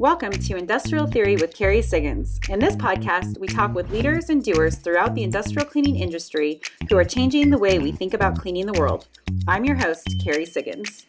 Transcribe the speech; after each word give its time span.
Welcome 0.00 0.32
to 0.32 0.56
Industrial 0.56 1.06
Theory 1.06 1.36
with 1.36 1.54
Kerry 1.54 1.82
Siggins. 1.82 2.40
In 2.48 2.58
this 2.58 2.74
podcast, 2.74 3.38
we 3.38 3.46
talk 3.46 3.74
with 3.74 3.90
leaders 3.90 4.30
and 4.30 4.42
doers 4.42 4.76
throughout 4.76 5.14
the 5.14 5.22
industrial 5.22 5.66
cleaning 5.68 5.96
industry 5.96 6.62
who 6.88 6.96
are 6.96 7.04
changing 7.04 7.50
the 7.50 7.58
way 7.58 7.78
we 7.78 7.92
think 7.92 8.14
about 8.14 8.38
cleaning 8.38 8.64
the 8.64 8.80
world. 8.80 9.08
I'm 9.46 9.66
your 9.66 9.76
host, 9.76 10.14
Kerry 10.24 10.46
Siggins. 10.46 11.04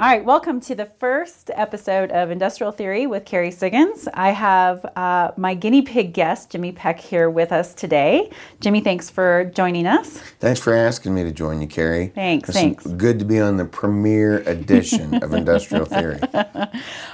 All 0.00 0.08
right, 0.08 0.24
welcome 0.24 0.60
to 0.62 0.74
the 0.74 0.86
first 0.86 1.52
episode 1.54 2.10
of 2.10 2.28
Industrial 2.32 2.72
Theory 2.72 3.06
with 3.06 3.24
Kerry 3.24 3.50
Siggins. 3.50 4.08
I 4.12 4.30
have 4.30 4.84
uh, 4.96 5.30
my 5.36 5.54
guinea 5.54 5.82
pig 5.82 6.12
guest, 6.12 6.50
Jimmy 6.50 6.72
Peck, 6.72 6.98
here 6.98 7.30
with 7.30 7.52
us 7.52 7.72
today. 7.74 8.28
Jimmy, 8.60 8.80
thanks 8.80 9.08
for 9.08 9.44
joining 9.54 9.86
us. 9.86 10.18
Thanks 10.40 10.58
for 10.60 10.74
asking 10.74 11.14
me 11.14 11.22
to 11.22 11.30
join 11.30 11.60
you, 11.60 11.68
Kerry. 11.68 12.08
Thanks, 12.08 12.48
It's 12.48 12.58
thanks. 12.58 12.84
Good 12.84 13.20
to 13.20 13.24
be 13.24 13.38
on 13.40 13.56
the 13.56 13.64
premiere 13.64 14.38
edition 14.48 15.14
of 15.22 15.32
Industrial 15.32 15.84
Theory. 15.84 16.18
All 16.34 16.42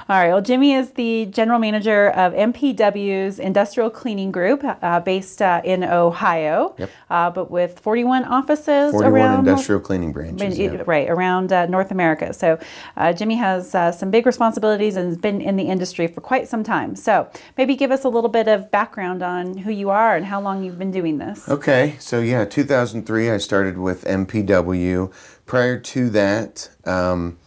right. 0.09 0.29
Well, 0.29 0.41
Jimmy 0.41 0.73
is 0.73 0.89
the 0.93 1.27
general 1.27 1.59
manager 1.59 2.09
of 2.09 2.33
MPW's 2.33 3.37
Industrial 3.37 3.91
Cleaning 3.91 4.31
Group, 4.31 4.63
uh, 4.63 4.99
based 5.01 5.41
uh, 5.43 5.61
in 5.63 5.83
Ohio, 5.83 6.73
Yep. 6.79 6.89
uh, 7.11 7.29
but 7.29 7.51
with 7.51 7.79
41 7.79 8.25
offices 8.25 8.91
41 8.91 9.13
around 9.13 9.39
industrial 9.47 9.79
cleaning 9.81 10.11
branches. 10.11 10.57
yeah. 10.57 10.81
right 10.87 11.07
around 11.09 11.53
uh, 11.53 11.67
North 11.67 11.91
America. 11.91 12.33
So, 12.33 12.57
uh, 12.97 13.13
Jimmy 13.13 13.35
has 13.35 13.73
uh, 13.75 13.91
some 13.91 14.11
big 14.11 14.25
responsibilities 14.25 14.95
and 14.95 15.07
has 15.07 15.17
been 15.17 15.41
in 15.41 15.55
the 15.55 15.63
industry 15.63 16.07
for 16.07 16.21
quite 16.21 16.47
some 16.47 16.63
time. 16.63 16.95
So, 16.95 17.29
maybe 17.57 17.75
give 17.75 17.91
us 17.91 18.03
a 18.03 18.09
little 18.09 18.29
bit 18.29 18.47
of 18.47 18.71
background 18.71 19.23
on 19.23 19.57
who 19.57 19.71
you 19.71 19.89
are 19.89 20.15
and 20.15 20.25
how 20.25 20.41
long 20.41 20.63
you've 20.63 20.79
been 20.79 20.91
doing 20.91 21.17
this. 21.17 21.47
Okay, 21.49 21.95
so 21.99 22.19
yeah, 22.19 22.45
2003, 22.45 23.29
I 23.29 23.37
started 23.37 23.77
with 23.77 24.03
MPW. 24.05 25.11
Prior 25.45 25.79
to 25.79 26.09
that, 26.11 26.69
um, 26.85 27.37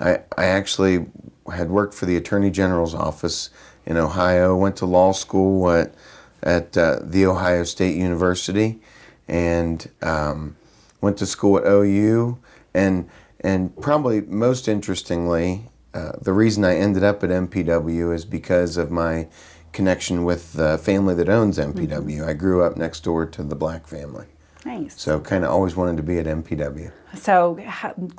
I, 0.00 0.20
I 0.36 0.44
actually 0.44 1.06
had 1.52 1.70
worked 1.70 1.94
for 1.94 2.06
the 2.06 2.16
Attorney 2.16 2.50
General's 2.50 2.94
office 2.94 3.50
in 3.86 3.96
Ohio, 3.96 4.54
went 4.56 4.76
to 4.76 4.86
law 4.86 5.12
school 5.12 5.70
at, 5.70 5.94
at 6.42 6.76
uh, 6.76 7.00
The 7.02 7.26
Ohio 7.26 7.64
State 7.64 7.96
University, 7.96 8.80
and 9.26 9.90
um, 10.02 10.56
went 11.00 11.16
to 11.18 11.26
school 11.26 11.58
at 11.58 11.64
OU. 11.66 12.38
And, 12.74 13.08
and 13.40 13.76
probably 13.80 14.20
most 14.22 14.68
interestingly, 14.68 15.66
uh, 15.94 16.12
the 16.20 16.32
reason 16.32 16.64
I 16.64 16.76
ended 16.76 17.04
up 17.04 17.22
at 17.24 17.30
MPW 17.30 18.14
is 18.14 18.24
because 18.24 18.76
of 18.76 18.90
my 18.90 19.28
connection 19.72 20.24
with 20.24 20.54
the 20.54 20.78
family 20.78 21.14
that 21.14 21.28
owns 21.28 21.58
MPW. 21.58 22.26
I 22.26 22.32
grew 22.32 22.62
up 22.62 22.76
next 22.76 23.04
door 23.04 23.26
to 23.26 23.42
the 23.42 23.54
Black 23.54 23.86
family. 23.86 24.26
Nice. 24.64 25.00
So 25.00 25.20
kind 25.20 25.44
of 25.44 25.50
always 25.50 25.76
wanted 25.76 25.96
to 25.98 26.02
be 26.02 26.18
at 26.18 26.26
MPW. 26.26 26.92
So, 27.16 27.58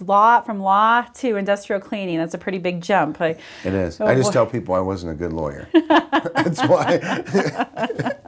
law 0.01 0.41
from 0.41 0.59
law 0.61 1.03
to 1.15 1.35
industrial 1.35 1.79
cleaning. 1.79 2.17
That's 2.17 2.33
a 2.33 2.39
pretty 2.39 2.57
big 2.57 2.81
jump. 2.81 3.19
Like, 3.19 3.39
It 3.63 3.73
is. 3.73 4.01
Oh, 4.01 4.07
I 4.07 4.15
just 4.15 4.29
boy. 4.29 4.33
tell 4.33 4.45
people 4.47 4.73
I 4.73 4.79
wasn't 4.79 5.11
a 5.11 5.15
good 5.15 5.31
lawyer. 5.31 5.67
That's 5.89 6.59
why. 6.63 6.97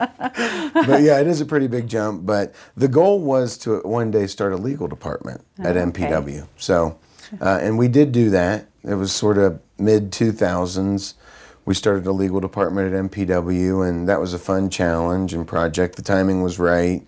but 0.85 1.01
yeah, 1.01 1.19
it 1.19 1.27
is 1.27 1.41
a 1.41 1.45
pretty 1.45 1.67
big 1.67 1.87
jump. 1.87 2.25
But 2.25 2.53
the 2.75 2.87
goal 2.87 3.19
was 3.21 3.57
to 3.59 3.79
one 3.79 4.11
day 4.11 4.27
start 4.27 4.53
a 4.53 4.57
legal 4.57 4.87
department 4.87 5.43
at 5.59 5.75
Oh, 5.77 5.79
okay. 5.81 6.03
MPW. 6.03 6.47
So, 6.57 6.97
uh, 7.39 7.59
and 7.61 7.77
we 7.77 7.87
did 7.87 8.11
do 8.11 8.29
that. 8.29 8.67
It 8.83 8.95
was 8.95 9.11
sort 9.11 9.37
of 9.37 9.59
mid 9.77 10.11
2000s. 10.11 11.13
We 11.65 11.73
started 11.75 12.07
a 12.07 12.11
legal 12.11 12.39
department 12.39 12.93
at 12.93 13.11
MPW, 13.11 13.87
and 13.87 14.07
that 14.09 14.19
was 14.19 14.33
a 14.33 14.39
fun 14.39 14.69
challenge 14.69 15.33
and 15.33 15.47
project. 15.47 15.95
The 15.95 16.01
timing 16.01 16.41
was 16.41 16.57
right. 16.59 17.05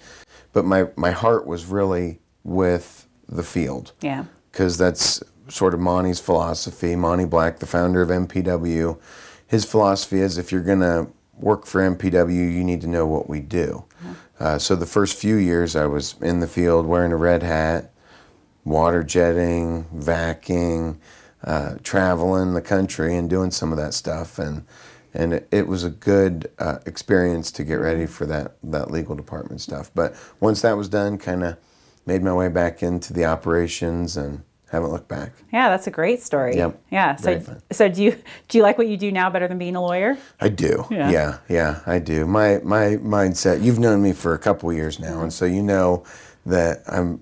But 0.54 0.66
my, 0.66 0.88
my 0.96 1.12
heart 1.12 1.46
was 1.46 1.66
really 1.66 2.20
with 2.44 3.08
the 3.28 3.44
field 3.44 3.94
yeah. 4.02 4.26
because 4.52 4.78
that's 4.78 5.24
sort 5.50 5.74
of 5.74 5.80
Monty's 5.80 6.20
philosophy. 6.20 6.96
Monty 6.96 7.26
Black, 7.26 7.60
the 7.60 7.66
founder 7.66 8.02
of 8.02 8.10
MPW, 8.10 9.00
his 9.48 9.66
philosophy 9.66 10.20
is 10.20 10.38
if 10.38 10.52
you're 10.52 10.62
going 10.62 10.80
to 10.80 11.08
work 11.38 11.66
for 11.66 11.82
MPW, 11.82 12.34
you 12.34 12.64
need 12.64 12.82
to 12.82 12.88
know 12.88 13.06
what 13.06 13.28
we 13.28 13.40
do. 13.40 13.86
Uh, 14.40 14.58
so 14.58 14.76
the 14.76 14.86
first 14.86 15.18
few 15.18 15.36
years 15.36 15.76
I 15.76 15.86
was 15.86 16.16
in 16.22 16.40
the 16.40 16.48
field 16.48 16.86
wearing 16.86 17.12
a 17.12 17.18
red 17.18 17.44
hat, 17.44 17.92
water 18.66 19.04
jetting, 19.04 19.86
vacuuming, 19.96 20.98
uh, 21.44 21.76
traveling 21.84 22.54
the 22.54 22.62
country 22.62 23.16
and 23.16 23.30
doing 23.30 23.52
some 23.52 23.72
of 23.72 23.78
that 23.78 23.94
stuff. 23.94 24.40
And 24.40 24.66
and 25.14 25.34
it, 25.34 25.48
it 25.52 25.68
was 25.68 25.84
a 25.84 25.90
good 25.90 26.52
uh, 26.60 26.80
experience 26.86 27.52
to 27.52 27.64
get 27.64 27.76
ready 27.76 28.06
for 28.06 28.26
that, 28.26 28.56
that 28.64 28.92
legal 28.92 29.16
department 29.16 29.62
stuff. 29.62 29.92
But 29.94 30.16
once 30.40 30.62
that 30.62 30.78
was 30.78 30.90
done, 30.90 31.18
kind 31.18 31.44
of 31.44 31.58
made 32.06 32.24
my 32.24 32.34
way 32.34 32.50
back 32.50 32.84
into 32.84 33.14
the 33.14 33.26
operations 33.26 34.18
and 34.18 34.44
haven't 34.74 34.90
looked 34.90 35.08
back. 35.08 35.34
Yeah, 35.52 35.70
that's 35.70 35.86
a 35.86 35.92
great 35.92 36.24
story. 36.24 36.56
Yep. 36.56 36.82
Yeah. 36.90 37.16
So, 37.16 37.62
so 37.72 37.90
do 37.90 38.02
you 38.02 38.12
do 38.48 38.58
you 38.58 38.64
like 38.64 38.80
what 38.80 38.88
you 38.88 38.98
do 38.98 39.12
now 39.12 39.30
better 39.30 39.48
than 39.48 39.60
being 39.60 39.76
a 39.76 39.82
lawyer? 39.82 40.18
I 40.42 40.50
do. 40.50 40.86
Yeah. 40.90 41.12
Yeah. 41.12 41.38
yeah, 41.48 41.80
I 41.86 42.00
do. 42.00 42.26
My 42.26 42.60
my 42.64 42.98
mindset. 42.98 43.64
You've 43.64 43.80
known 43.80 44.02
me 44.02 44.14
for 44.14 44.34
a 44.34 44.40
couple 44.40 44.70
of 44.72 44.76
years 44.76 45.00
now, 45.00 45.22
and 45.22 45.32
so 45.32 45.46
you 45.46 45.62
know 45.62 46.04
that 46.46 46.82
I'm. 46.88 47.22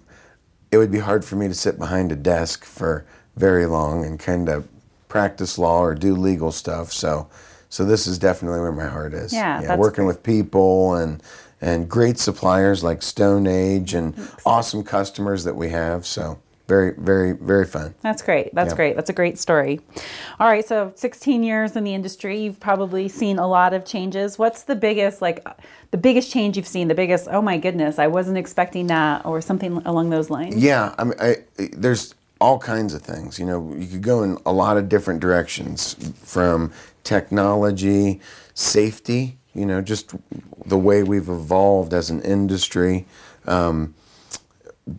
It 0.72 0.78
would 0.78 0.92
be 0.92 1.00
hard 1.00 1.26
for 1.26 1.36
me 1.36 1.50
to 1.50 1.54
sit 1.54 1.78
behind 1.78 2.14
a 2.14 2.16
desk 2.16 2.64
for 2.64 3.06
very 3.36 3.66
long 3.66 4.06
and 4.06 4.18
kind 4.18 4.48
of 4.48 4.70
practice 5.10 5.58
law 5.58 5.82
or 5.82 5.94
do 5.94 6.16
legal 6.16 6.54
stuff. 6.54 6.94
So, 6.94 7.28
so 7.72 7.86
this 7.86 8.06
is 8.06 8.20
definitely 8.20 8.60
where 8.60 8.72
my 8.74 8.88
heart 8.88 9.14
is. 9.14 9.34
Yeah, 9.34 9.62
yeah 9.62 9.76
working 9.78 10.06
with 10.06 10.22
people 10.22 10.94
and 10.96 11.24
and 11.62 11.88
great 11.88 12.20
suppliers 12.20 12.84
like 12.84 13.00
StoneAge 13.00 13.94
and 13.94 14.14
awesome 14.46 14.84
customers 14.84 15.46
that 15.46 15.56
we 15.56 15.70
have. 15.70 16.06
So 16.06 16.38
very 16.68 16.94
very 16.98 17.32
very 17.32 17.66
fun. 17.66 17.96
That's 18.02 18.22
great. 18.22 18.54
That's 18.54 18.72
Yep. 18.72 18.76
great. 18.76 18.96
That's 18.98 19.10
a 19.10 19.14
great 19.14 19.40
story. 19.40 19.80
All 20.40 20.48
right, 20.48 20.68
so 20.68 20.92
16 20.96 21.44
years 21.44 21.78
in 21.78 21.86
the 21.86 21.94
industry, 21.94 22.42
you've 22.42 22.60
probably 22.60 23.08
seen 23.08 23.40
a 23.40 23.48
lot 23.48 23.74
of 23.74 23.86
changes. 23.86 24.38
What's 24.38 24.64
the 24.64 24.76
biggest 24.76 25.22
like 25.22 25.42
the 25.92 25.98
biggest 25.98 26.30
change 26.30 26.58
you've 26.58 26.68
seen? 26.68 26.90
The 26.90 26.96
biggest, 26.96 27.30
oh 27.32 27.42
my 27.42 27.58
goodness, 27.58 28.00
I 28.00 28.08
wasn't 28.08 28.38
expecting 28.38 28.88
that 28.88 29.26
or 29.26 29.40
something 29.40 29.82
along 29.86 30.10
those 30.10 30.30
lines. 30.30 30.58
Yeah, 30.58 30.94
I 30.98 31.04
mean, 31.06 31.16
I, 31.22 31.38
there's 31.58 32.16
all 32.42 32.58
kinds 32.58 32.94
of 32.94 33.02
things. 33.04 33.40
You 33.40 33.46
know, 33.46 33.74
you 33.78 33.88
could 33.88 34.02
go 34.02 34.24
in 34.24 34.38
a 34.46 34.52
lot 34.52 34.76
of 34.76 34.90
different 34.90 35.20
directions 35.22 35.96
from 36.24 36.74
technology, 37.04 38.20
safety, 38.54 39.38
you 39.54 39.66
know, 39.66 39.82
just 39.82 40.14
the 40.66 40.78
way 40.78 41.04
we've 41.04 41.30
evolved 41.30 41.94
as 41.94 42.10
an 42.10 42.22
industry, 42.22 43.06
um, 43.48 43.94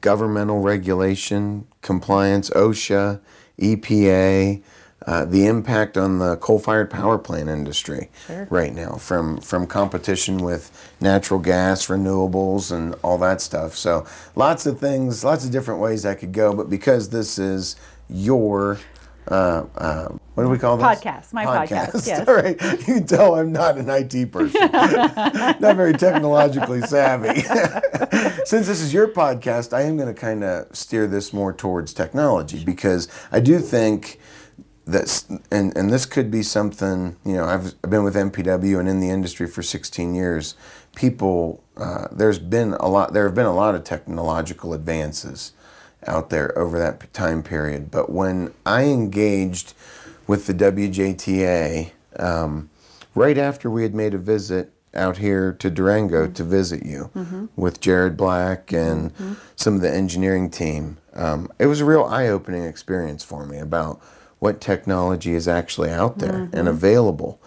governmental 0.01 0.61
regulation, 0.61 1.67
compliance, 1.81 2.51
OSHA, 2.51 3.21
EPA, 3.59 4.63
uh, 5.07 5.25
the 5.25 5.47
impact 5.47 5.97
on 5.97 6.19
the 6.19 6.37
coal-fired 6.37 6.89
power 6.89 7.19
plant 7.19 7.49
industry 7.49 8.09
Sure. 8.27 8.47
right 8.51 8.73
now 8.73 8.93
from 8.93 9.39
from 9.41 9.67
competition 9.67 10.39
with 10.39 10.71
natural 11.01 11.41
gas, 11.41 11.89
renewables, 11.89 12.71
and 12.71 12.95
all 13.03 13.19
that 13.19 13.41
stuff. 13.41 13.75
So 13.75 14.07
lots 14.37 14.65
of 14.65 14.79
things, 14.79 15.25
lots 15.25 15.45
of 15.45 15.51
different 15.51 15.81
ways 15.81 16.07
I 16.07 16.15
could 16.15 16.33
go. 16.33 16.53
But 16.53 16.71
because 16.71 17.09
this 17.09 17.37
is 17.39 17.75
your 18.09 18.79
uh, 19.29 19.65
uh, 19.77 20.09
what 20.35 20.45
do 20.45 20.49
we 20.49 20.59
call 20.59 20.77
this? 20.77 20.87
Podcast, 20.87 21.33
my 21.33 21.45
podcast, 21.45 22.07
yes. 22.07 22.27
All 22.29 22.35
right, 22.35 22.61
you 22.61 22.79
can 22.79 23.07
tell 23.07 23.35
I'm 23.35 23.53
not 23.53 23.79
an 23.79 23.89
IT 23.89 24.33
person, 24.33 24.61
not 24.73 25.77
very 25.77 25.93
technologically 25.93 26.81
savvy. 26.83 27.41
Since 28.45 28.67
this 28.67 28.81
is 28.81 28.93
your 28.93 29.09
podcast, 29.09 29.73
I 29.73 29.83
am 29.83 29.97
going 29.97 30.13
to 30.13 30.21
kind 30.21 30.43
of 30.43 30.75
steer 30.75 31.07
this 31.07 31.33
more 31.33 31.53
towards 31.53 31.93
technology 31.93 32.65
because 32.65 33.09
I 33.31 33.41
do 33.41 33.59
think 33.59 34.19
that's 34.85 35.29
and 35.53 35.77
and 35.77 35.93
this 35.93 36.05
could 36.05 36.29
be 36.29 36.43
something 36.43 37.17
you 37.25 37.35
know 37.35 37.45
I've, 37.45 37.75
I've 37.85 37.91
been 37.91 38.03
with 38.03 38.17
MPW 38.17 38.81
and 38.81 38.89
in 38.89 38.99
the 38.99 39.11
industry 39.11 39.47
for 39.47 39.63
16 39.63 40.15
years. 40.15 40.57
People, 40.97 41.63
uh, 41.77 42.09
there's 42.11 42.39
been 42.39 42.75
a 42.75 42.89
lot. 42.89 43.13
There 43.13 43.25
have 43.25 43.35
been 43.35 43.47
a 43.47 43.55
lot 43.55 43.75
of 43.75 43.85
technological 43.85 44.75
advances 44.75 45.53
out 46.07 46.31
there 46.31 46.57
over 46.59 46.79
that 46.79 47.13
time 47.13 47.43
period. 47.43 47.91
But 47.91 48.11
when 48.11 48.53
I 48.67 48.85
engaged 48.85 49.75
with 50.27 50.47
the 50.47 50.55
WJTA 50.55 51.93
um, 52.19 52.71
right 53.15 53.39
after 53.39 53.71
we 53.71 53.83
had 53.83 53.95
made 53.95 54.15
a 54.15 54.19
visit 54.19 54.73
out 54.95 55.19
here 55.19 55.53
to 55.55 55.71
Durango 55.71 56.27
to 56.27 56.45
visit 56.45 56.85
you 56.85 57.11
with 57.57 57.81
Jared 57.81 58.17
Black 58.17 58.73
and 58.73 59.13
some 59.57 59.75
of 59.75 59.81
the 59.81 59.91
engineering 59.93 60.51
team, 60.51 60.99
um, 61.15 61.51
it 61.59 61.67
was 61.67 61.81
a 61.81 61.85
real 61.85 62.05
eye-opening 62.05 62.65
experience 62.65 63.25
for 63.25 63.47
me 63.47 63.59
about 63.59 64.01
what 64.39 64.61
technology 64.61 65.35
is 65.35 65.47
actually 65.47 65.91
out 65.91 66.19
there 66.19 66.51
and 66.53 66.69
available. 66.69 67.41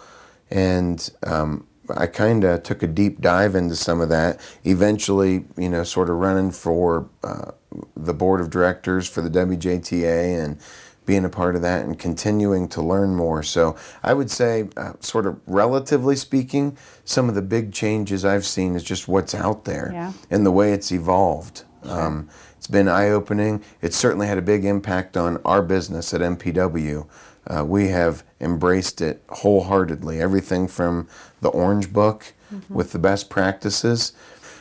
And 0.50 1.08
um, 1.24 1.66
I 1.94 2.06
kind 2.06 2.42
of 2.44 2.62
took 2.62 2.82
a 2.82 2.86
deep 2.86 3.20
dive 3.20 3.54
into 3.54 3.76
some 3.76 4.00
of 4.00 4.08
that. 4.08 4.40
Eventually, 4.64 5.44
you 5.56 5.68
know, 5.68 5.84
sort 5.84 6.10
of 6.10 6.16
running 6.16 6.50
for 6.50 7.08
uh, 7.22 7.52
the 7.96 8.14
board 8.14 8.40
of 8.40 8.50
directors 8.50 9.08
for 9.08 9.22
the 9.22 9.30
WJTA 9.30 10.42
and 10.44 10.58
being 11.04 11.24
a 11.24 11.28
part 11.28 11.54
of 11.54 11.62
that 11.62 11.84
and 11.84 11.98
continuing 11.98 12.66
to 12.68 12.82
learn 12.82 13.14
more. 13.14 13.42
So 13.42 13.76
I 14.02 14.12
would 14.12 14.30
say, 14.30 14.68
uh, 14.76 14.94
sort 15.00 15.24
of 15.26 15.38
relatively 15.46 16.16
speaking, 16.16 16.76
some 17.04 17.28
of 17.28 17.36
the 17.36 17.42
big 17.42 17.72
changes 17.72 18.24
I've 18.24 18.44
seen 18.44 18.74
is 18.74 18.82
just 18.82 19.06
what's 19.06 19.32
out 19.34 19.64
there 19.66 19.90
Yeah. 19.92 20.12
and 20.30 20.44
the 20.44 20.50
way 20.50 20.72
it's 20.72 20.90
evolved. 20.90 21.62
Um, 21.84 22.28
it's 22.56 22.66
been 22.66 22.88
eye 22.88 23.10
opening. 23.10 23.62
It 23.80 23.94
certainly 23.94 24.26
had 24.26 24.38
a 24.38 24.42
big 24.42 24.64
impact 24.64 25.16
on 25.16 25.38
our 25.44 25.62
business 25.62 26.12
at 26.12 26.20
MPW. 26.20 27.06
Uh, 27.46 27.64
we 27.64 27.88
have 27.88 28.24
embraced 28.40 29.00
it 29.00 29.22
wholeheartedly. 29.28 30.20
Everything 30.20 30.66
from 30.66 31.06
the 31.40 31.48
Orange 31.50 31.92
Book 31.92 32.32
with 32.68 32.90
the 32.90 32.98
best 32.98 33.30
practices. 33.30 34.12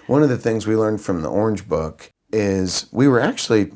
One 0.06 0.22
of 0.22 0.30
the 0.30 0.38
things 0.38 0.68
we 0.68 0.76
learned 0.76 1.02
from 1.02 1.24
the 1.24 1.30
Orange 1.30 1.68
Book 1.68 2.12
is 2.32 2.88
we 2.92 3.08
were 3.08 3.20
actually 3.20 3.72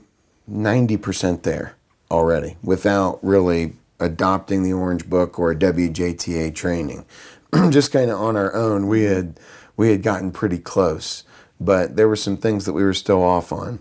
90% 0.51 1.44
there 1.44 1.75
already 2.12 2.57
without 2.63 3.19
really 3.24 3.74
adopting 4.00 4.63
the 4.63 4.74
Orange 4.74 5.10
Book 5.10 5.38
or 5.38 5.51
a 5.51 5.56
WJTA 5.56 6.54
training. 6.56 7.06
Just 7.69 7.92
kind 7.92 8.10
of 8.10 8.19
on 8.19 8.36
our 8.36 8.54
own, 8.56 8.88
we 8.88 9.04
had 9.04 9.40
we 9.78 9.92
had 9.92 10.04
gotten 10.04 10.31
pretty 10.31 10.60
close, 10.60 11.24
but 11.60 11.96
there 11.96 12.07
were 12.10 12.16
some 12.16 12.36
things 12.36 12.66
that 12.66 12.74
we 12.74 12.84
were 12.84 12.94
still 12.94 13.24
off 13.24 13.54
on. 13.54 13.80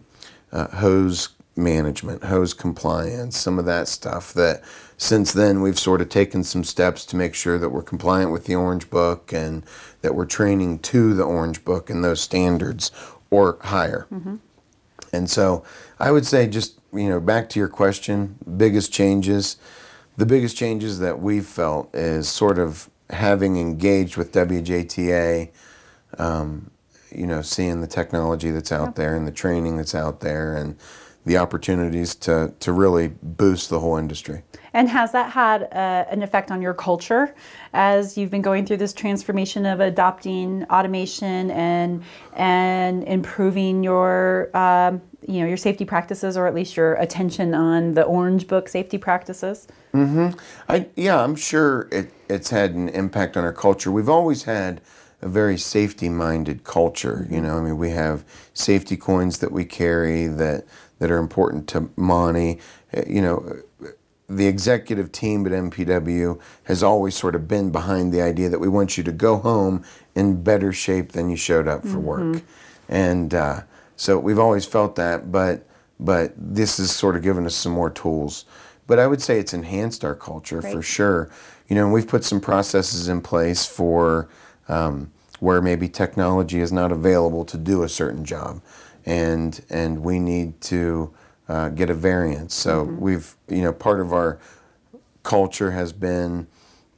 Uh, 0.53 0.69
hose 0.69 1.31
management, 1.57 2.25
hose 2.25 2.55
compliance, 2.55 3.37
some 3.37 3.59
of 3.59 3.65
that 3.65 3.89
stuff 3.89 4.33
that 4.33 4.63
since 4.97 5.33
then 5.33 5.61
we've 5.61 5.79
sort 5.79 6.01
of 6.01 6.09
taken 6.09 6.43
some 6.45 6.65
steps 6.65 7.05
to 7.05 7.17
make 7.17 7.35
sure 7.35 7.59
that 7.59 7.71
we're 7.71 7.83
compliant 7.83 8.33
with 8.33 8.47
the 8.47 8.55
Orange 8.55 8.89
Book 8.91 9.33
and 9.33 9.65
that 10.03 10.15
we're 10.15 10.25
training 10.25 10.79
to 10.81 11.15
the 11.15 11.25
Orange 11.25 11.65
Book 11.65 11.91
and 11.91 12.03
those 12.03 12.21
standards 12.21 12.91
or 13.31 13.59
higher. 13.63 14.07
And 15.13 15.29
so 15.31 15.65
I 15.99 16.11
would 16.11 16.27
say, 16.27 16.47
just, 16.47 16.79
you 16.93 17.09
know, 17.09 17.21
back 17.21 17.49
to 17.51 17.59
your 17.59 17.69
question, 17.69 18.37
biggest 18.57 18.93
changes. 18.93 19.57
The 20.17 20.27
biggest 20.27 20.57
changes 20.57 20.99
that 20.99 21.21
we've 21.21 21.47
felt 21.47 21.95
is 21.95 22.29
sort 22.29 22.59
of 22.59 22.91
having 23.11 23.57
engaged 23.57 24.17
with 24.17 24.33
WJTA, 24.33 25.51
um, 26.19 26.71
you 27.11 27.27
know, 27.27 27.41
seeing 27.41 27.81
the 27.81 27.87
technology 27.87 28.51
that's 28.51 28.73
out 28.73 28.97
there 28.97 29.17
and 29.17 29.27
the 29.27 29.33
training 29.33 29.77
that's 29.77 29.95
out 29.95 30.21
there 30.21 30.57
and 30.57 30.77
the 31.25 31.37
opportunities 31.37 32.15
to, 32.15 32.53
to 32.61 32.73
really 32.73 33.09
boost 33.23 33.71
the 33.71 33.81
whole 33.81 33.97
industry. 33.97 34.43
And 34.79 34.89
has 34.91 35.11
that 35.11 35.33
had 35.33 35.65
uh, 35.65 36.05
an 36.09 36.23
effect 36.23 36.53
on 36.53 36.63
your 36.63 36.73
culture 36.73 37.35
as 37.73 38.17
you've 38.17 38.31
been 38.31 38.43
going 38.43 38.65
through 38.65 38.77
this 38.77 38.93
transformation 38.93 39.67
of 39.67 39.81
adopting 39.81 40.63
automation 40.71 41.51
and 41.51 42.05
and 42.35 43.03
improving 43.03 43.83
your 43.83 44.57
um, 44.57 45.03
you 45.27 45.41
know 45.41 45.47
your 45.47 45.57
safety 45.57 45.85
practices 45.85 46.37
or 46.37 46.47
at 46.47 46.55
least 46.55 46.77
your 46.77 46.95
attention 46.95 47.55
on 47.55 47.95
the 47.95 48.05
Orange 48.05 48.47
Book 48.47 48.69
safety 48.69 48.99
practices? 48.99 49.67
I 50.69 50.87
yeah, 50.95 51.25
I'm 51.25 51.35
sure 51.35 51.89
it, 51.91 52.13
it's 52.29 52.51
had 52.51 52.71
an 52.75 52.89
impact 52.91 53.37
on 53.37 53.43
our 53.43 53.53
culture. 53.53 53.91
We've 53.91 54.09
always 54.09 54.45
had 54.45 54.81
a 55.21 55.29
very 55.29 55.59
safety-minded 55.59 56.63
culture. 56.63 57.27
You 57.29 57.41
know, 57.41 57.59
I 57.59 57.63
mean, 57.63 57.79
we 57.79 57.91
have 57.91 58.25
safety 58.55 58.97
coins 58.97 59.39
that 59.39 59.51
we 59.51 59.65
carry 59.65 60.29
that 60.29 60.67
that 61.01 61.11
are 61.11 61.19
important 61.19 61.67
to 61.71 61.91
Monty. 61.97 62.61
Uh, 62.97 63.03
You 63.09 63.23
know, 63.23 63.63
the 64.29 64.47
executive 64.47 65.11
team 65.11 65.47
at 65.47 65.53
MPW 65.53 66.39
has 66.65 66.83
always 66.83 67.17
sort 67.17 67.35
of 67.35 67.49
been 67.49 67.71
behind 67.71 68.13
the 68.13 68.21
idea 68.21 68.49
that 68.51 68.59
we 68.59 68.69
want 68.69 68.99
you 68.99 69.05
to 69.05 69.13
go 69.13 69.39
home 69.39 69.83
in 70.15 70.43
better 70.43 70.73
shape 70.73 71.13
than 71.13 71.31
you 71.31 71.37
showed 71.37 71.67
up 71.67 71.87
for 71.87 71.99
work, 71.99 72.43
and 72.89 73.35
uh, 73.35 73.63
so 73.97 74.19
we've 74.19 74.39
always 74.39 74.67
felt 74.67 74.97
that. 74.97 75.33
But 75.33 75.67
but 75.99 76.33
this 76.37 76.77
has 76.77 76.91
sort 76.91 77.17
of 77.17 77.23
given 77.23 77.47
us 77.47 77.55
some 77.55 77.73
more 77.73 77.91
tools. 77.91 78.45
But 78.87 78.99
I 78.99 79.07
would 79.07 79.21
say 79.21 79.39
it's 79.39 79.53
enhanced 79.53 80.05
our 80.05 80.15
culture 80.15 80.63
for 80.63 80.83
sure. 80.83 81.31
You 81.69 81.77
know, 81.77 81.85
and 81.85 81.93
we've 81.93 82.09
put 82.09 82.25
some 82.25 82.41
processes 82.41 83.09
in 83.09 83.21
place 83.21 83.67
for 83.67 84.29
um, 84.69 85.11
where 85.41 85.61
maybe 85.61 85.89
technology 85.89 86.61
is 86.61 86.73
not 86.73 86.93
available 86.93 87.45
to 87.47 87.59
do 87.59 87.83
a 87.83 87.89
certain 87.89 88.25
job, 88.25 88.63
and 89.07 89.65
and 89.71 90.03
we 90.03 90.19
need 90.19 90.61
to 90.63 91.13
uh, 91.49 91.71
get 91.71 91.91
a 91.91 91.95
variance. 91.95 92.55
So 92.55 92.85
we've 92.85 93.35
you 93.49 93.63
know 93.63 93.73
part 93.73 94.01
of 94.01 94.13
our 94.13 94.39
culture 95.23 95.73
has 95.73 95.93
been 95.93 96.47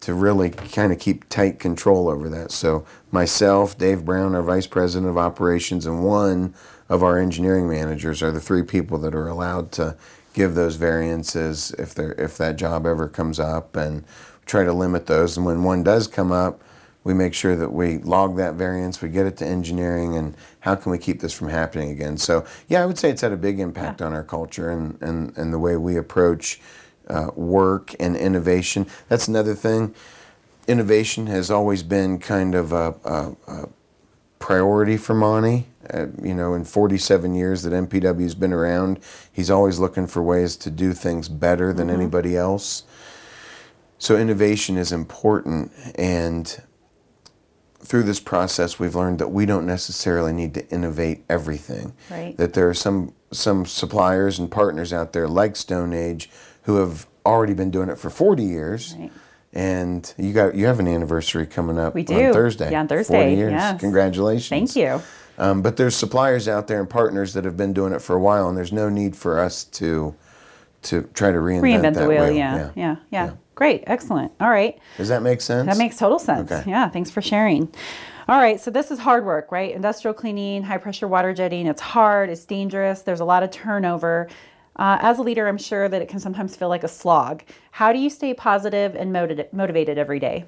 to 0.00 0.14
really 0.14 0.50
kind 0.50 0.92
of 0.92 0.98
keep 0.98 1.28
tight 1.28 1.58
control 1.58 2.08
over 2.08 2.28
that. 2.30 2.50
So 2.50 2.86
myself, 3.10 3.76
Dave 3.76 4.04
Brown, 4.04 4.34
our 4.34 4.42
vice 4.42 4.66
president 4.66 5.10
of 5.10 5.18
operations, 5.18 5.84
and 5.84 6.02
one 6.02 6.54
of 6.88 7.02
our 7.02 7.18
engineering 7.18 7.68
managers 7.68 8.22
are 8.22 8.32
the 8.32 8.40
three 8.40 8.62
people 8.62 8.98
that 8.98 9.14
are 9.14 9.28
allowed 9.28 9.72
to 9.72 9.96
give 10.32 10.54
those 10.54 10.76
variances 10.76 11.72
if 11.78 11.94
there 11.94 12.12
if 12.12 12.36
that 12.38 12.56
job 12.56 12.86
ever 12.86 13.08
comes 13.08 13.38
up 13.38 13.76
and 13.76 14.04
try 14.46 14.64
to 14.64 14.72
limit 14.72 15.06
those. 15.06 15.36
And 15.36 15.46
when 15.46 15.62
one 15.62 15.82
does 15.82 16.06
come 16.06 16.32
up, 16.32 16.62
we 17.02 17.14
make 17.14 17.32
sure 17.32 17.56
that 17.56 17.72
we 17.72 17.98
log 17.98 18.36
that 18.36 18.54
variance, 18.54 19.00
we 19.00 19.08
get 19.08 19.26
it 19.26 19.36
to 19.38 19.46
engineering, 19.46 20.16
and 20.16 20.36
how 20.60 20.74
can 20.74 20.92
we 20.92 20.98
keep 20.98 21.20
this 21.20 21.32
from 21.32 21.48
happening 21.48 21.90
again? 21.90 22.18
So, 22.18 22.44
yeah, 22.68 22.82
I 22.82 22.86
would 22.86 22.98
say 22.98 23.10
it's 23.10 23.22
had 23.22 23.32
a 23.32 23.38
big 23.38 23.58
impact 23.58 24.02
on 24.02 24.12
our 24.12 24.22
culture 24.22 24.70
and, 24.70 25.00
and, 25.00 25.36
and 25.36 25.52
the 25.52 25.58
way 25.58 25.76
we 25.76 25.96
approach 25.96 26.60
uh, 27.08 27.30
work 27.34 27.94
and 27.98 28.16
innovation. 28.16 28.86
That's 29.08 29.28
another 29.28 29.54
thing. 29.54 29.94
Innovation 30.68 31.26
has 31.26 31.50
always 31.50 31.82
been 31.82 32.18
kind 32.18 32.54
of 32.54 32.72
a, 32.72 32.94
a, 33.04 33.36
a 33.48 33.68
priority 34.38 34.96
for 34.96 35.14
Monty. 35.14 35.66
Uh, 35.92 36.06
you 36.22 36.34
know, 36.34 36.54
in 36.54 36.64
47 36.64 37.34
years 37.34 37.62
that 37.62 37.72
MPW 37.72 38.22
has 38.22 38.34
been 38.34 38.52
around, 38.52 39.00
he's 39.32 39.50
always 39.50 39.78
looking 39.78 40.06
for 40.06 40.22
ways 40.22 40.56
to 40.58 40.70
do 40.70 40.92
things 40.92 41.28
better 41.28 41.72
than 41.72 41.88
anybody 41.90 42.36
else. 42.36 42.84
So 43.98 44.16
innovation 44.16 44.76
is 44.76 44.92
important, 44.92 45.72
and 45.96 46.62
through 47.82 48.02
this 48.04 48.20
process, 48.20 48.78
we've 48.78 48.94
learned 48.94 49.18
that 49.18 49.28
we 49.28 49.46
don't 49.46 49.66
necessarily 49.66 50.32
need 50.32 50.54
to 50.54 50.68
innovate 50.68 51.24
everything. 51.28 51.94
Right. 52.10 52.36
That 52.36 52.52
there 52.54 52.68
are 52.68 52.74
some 52.74 53.12
some 53.32 53.64
suppliers 53.64 54.38
and 54.38 54.50
partners 54.50 54.92
out 54.92 55.12
there 55.12 55.28
like 55.28 55.54
StoneAge 55.54 56.26
who 56.64 56.76
have 56.76 57.06
already 57.24 57.54
been 57.54 57.70
doing 57.70 57.88
it 57.88 57.96
for 57.98 58.10
40 58.10 58.42
years. 58.42 58.94
Right. 58.98 59.12
And 59.52 60.12
you 60.16 60.32
got 60.32 60.54
you 60.54 60.66
have 60.66 60.78
an 60.78 60.86
anniversary 60.88 61.46
coming 61.46 61.78
up 61.78 61.94
We 61.94 62.02
do. 62.04 62.14
on 62.28 62.32
Thursday. 62.32 62.70
Yeah, 62.70 62.80
on 62.80 62.88
Thursday. 62.88 63.14
40 63.22 63.34
years. 63.34 63.52
yes. 63.52 63.80
Congratulations. 63.80 64.48
Thank 64.48 64.76
you. 64.76 65.02
Um, 65.38 65.62
but 65.62 65.76
there's 65.76 65.96
suppliers 65.96 66.46
out 66.48 66.66
there 66.66 66.80
and 66.80 66.88
partners 66.90 67.32
that 67.32 67.44
have 67.44 67.56
been 67.56 67.72
doing 67.72 67.92
it 67.94 68.02
for 68.02 68.14
a 68.14 68.20
while, 68.20 68.46
and 68.48 68.56
there's 68.58 68.72
no 68.72 68.88
need 68.90 69.16
for 69.16 69.40
us 69.40 69.64
to 69.64 70.14
to 70.82 71.02
try 71.14 71.30
to 71.30 71.38
reinvent, 71.38 71.62
Reinvent 71.62 71.82
that 71.82 71.94
the 71.94 72.08
wheel. 72.08 72.24
wheel. 72.24 72.32
Yeah, 72.32 72.56
yeah, 72.56 72.70
yeah, 72.74 72.96
Yeah. 73.10 73.30
Great, 73.54 73.84
excellent. 73.86 74.32
All 74.40 74.48
right. 74.48 74.78
Does 74.96 75.08
that 75.08 75.22
make 75.22 75.42
sense? 75.42 75.66
That 75.66 75.76
makes 75.76 75.98
total 75.98 76.18
sense. 76.18 76.50
Okay. 76.50 76.68
Yeah, 76.70 76.88
thanks 76.88 77.10
for 77.10 77.20
sharing. 77.20 77.70
All 78.26 78.38
right, 78.40 78.58
so 78.60 78.70
this 78.70 78.90
is 78.90 78.98
hard 78.98 79.24
work, 79.26 79.52
right? 79.52 79.74
Industrial 79.74 80.14
cleaning, 80.14 80.62
high 80.62 80.78
pressure 80.78 81.06
water 81.08 81.34
jetting. 81.34 81.66
It's 81.66 81.80
hard, 81.82 82.30
it's 82.30 82.44
dangerous, 82.46 83.02
there's 83.02 83.20
a 83.20 83.24
lot 83.24 83.42
of 83.42 83.50
turnover. 83.50 84.28
Uh, 84.76 84.96
as 85.02 85.18
a 85.18 85.22
leader, 85.22 85.46
I'm 85.46 85.58
sure 85.58 85.88
that 85.88 86.00
it 86.00 86.08
can 86.08 86.20
sometimes 86.20 86.56
feel 86.56 86.68
like 86.68 86.84
a 86.84 86.88
slog. 86.88 87.42
How 87.72 87.92
do 87.92 87.98
you 87.98 88.08
stay 88.08 88.32
positive 88.32 88.94
and 88.94 89.12
motiv- 89.12 89.52
motivated 89.52 89.98
every 89.98 90.20
day? 90.20 90.44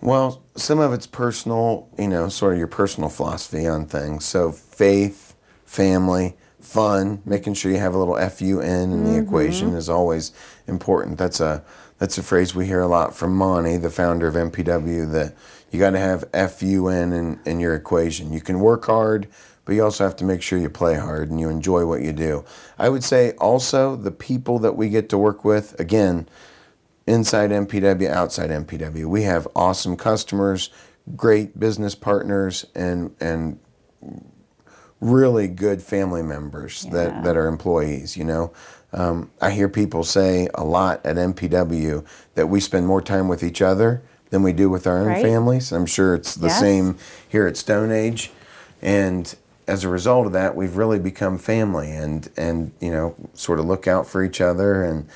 Well, 0.00 0.42
some 0.56 0.78
of 0.78 0.92
it's 0.92 1.06
personal, 1.06 1.88
you 1.98 2.08
know, 2.08 2.28
sort 2.30 2.54
of 2.54 2.58
your 2.58 2.68
personal 2.68 3.10
philosophy 3.10 3.66
on 3.66 3.86
things. 3.86 4.24
So 4.24 4.50
faith, 4.50 5.34
family, 5.66 6.36
fun, 6.62 7.22
making 7.24 7.54
sure 7.54 7.70
you 7.70 7.78
have 7.78 7.94
a 7.94 7.98
little 7.98 8.16
FUN 8.16 8.92
in 8.92 9.04
the 9.04 9.18
equation 9.18 9.68
mm-hmm. 9.68 9.76
is 9.76 9.88
always 9.88 10.32
important. 10.66 11.18
That's 11.18 11.40
a 11.40 11.64
that's 11.98 12.16
a 12.16 12.22
phrase 12.22 12.54
we 12.54 12.66
hear 12.66 12.80
a 12.80 12.88
lot 12.88 13.14
from 13.14 13.36
Monty, 13.36 13.76
the 13.76 13.90
founder 13.90 14.26
of 14.26 14.34
MPW, 14.34 15.12
that 15.12 15.34
you 15.70 15.78
got 15.78 15.90
to 15.90 15.98
have 15.98 16.24
FUN 16.32 17.12
in, 17.12 17.38
in 17.44 17.60
your 17.60 17.74
equation. 17.74 18.32
You 18.32 18.40
can 18.40 18.60
work 18.60 18.86
hard, 18.86 19.28
but 19.66 19.74
you 19.74 19.84
also 19.84 20.04
have 20.04 20.16
to 20.16 20.24
make 20.24 20.40
sure 20.40 20.58
you 20.58 20.70
play 20.70 20.96
hard 20.96 21.30
and 21.30 21.38
you 21.38 21.50
enjoy 21.50 21.84
what 21.84 22.00
you 22.00 22.14
do. 22.14 22.42
I 22.78 22.88
would 22.88 23.04
say 23.04 23.32
also 23.32 23.96
the 23.96 24.10
people 24.10 24.58
that 24.60 24.76
we 24.76 24.88
get 24.88 25.10
to 25.10 25.18
work 25.18 25.44
with, 25.44 25.78
again, 25.78 26.26
inside 27.06 27.50
MPW, 27.50 28.08
outside 28.08 28.48
MPW. 28.48 29.04
We 29.04 29.24
have 29.24 29.46
awesome 29.54 29.96
customers, 29.96 30.70
great 31.16 31.60
business 31.60 31.94
partners, 31.94 32.64
and 32.74 33.14
and 33.20 33.58
really 35.00 35.48
good 35.48 35.82
family 35.82 36.22
members 36.22 36.84
Yeah. 36.86 36.92
that, 36.94 37.24
that 37.24 37.36
are 37.36 37.46
employees. 37.46 38.16
You 38.16 38.24
know, 38.24 38.50
um, 38.92 39.30
I 39.40 39.50
hear 39.50 39.68
people 39.68 40.04
say 40.04 40.48
a 40.54 40.64
lot 40.64 41.00
at 41.04 41.16
MPW 41.16 42.04
that 42.34 42.48
we 42.48 42.60
spend 42.60 42.86
more 42.86 43.00
time 43.02 43.28
with 43.28 43.42
each 43.42 43.62
other 43.62 44.02
than 44.30 44.42
we 44.42 44.52
do 44.52 44.68
with 44.70 44.86
our 44.86 44.98
own 44.98 45.06
Right. 45.08 45.22
families. 45.22 45.72
I'm 45.72 45.86
sure 45.86 46.14
it's 46.14 46.34
the 46.34 46.46
Yes. 46.48 46.60
same 46.60 46.96
here 47.28 47.46
at 47.46 47.54
StoneAge, 47.54 48.30
and 48.82 49.34
as 49.66 49.84
a 49.84 49.88
result 49.88 50.26
of 50.26 50.32
that, 50.32 50.56
we've 50.56 50.76
really 50.76 50.98
become 50.98 51.38
family, 51.38 51.90
and 51.92 52.28
and 52.36 52.72
you 52.80 52.90
know, 52.90 53.14
sort 53.34 53.58
of 53.60 53.66
look 53.66 53.86
out 53.88 54.06
for 54.06 54.22
each 54.22 54.40
other 54.40 54.84
and. 54.84 55.06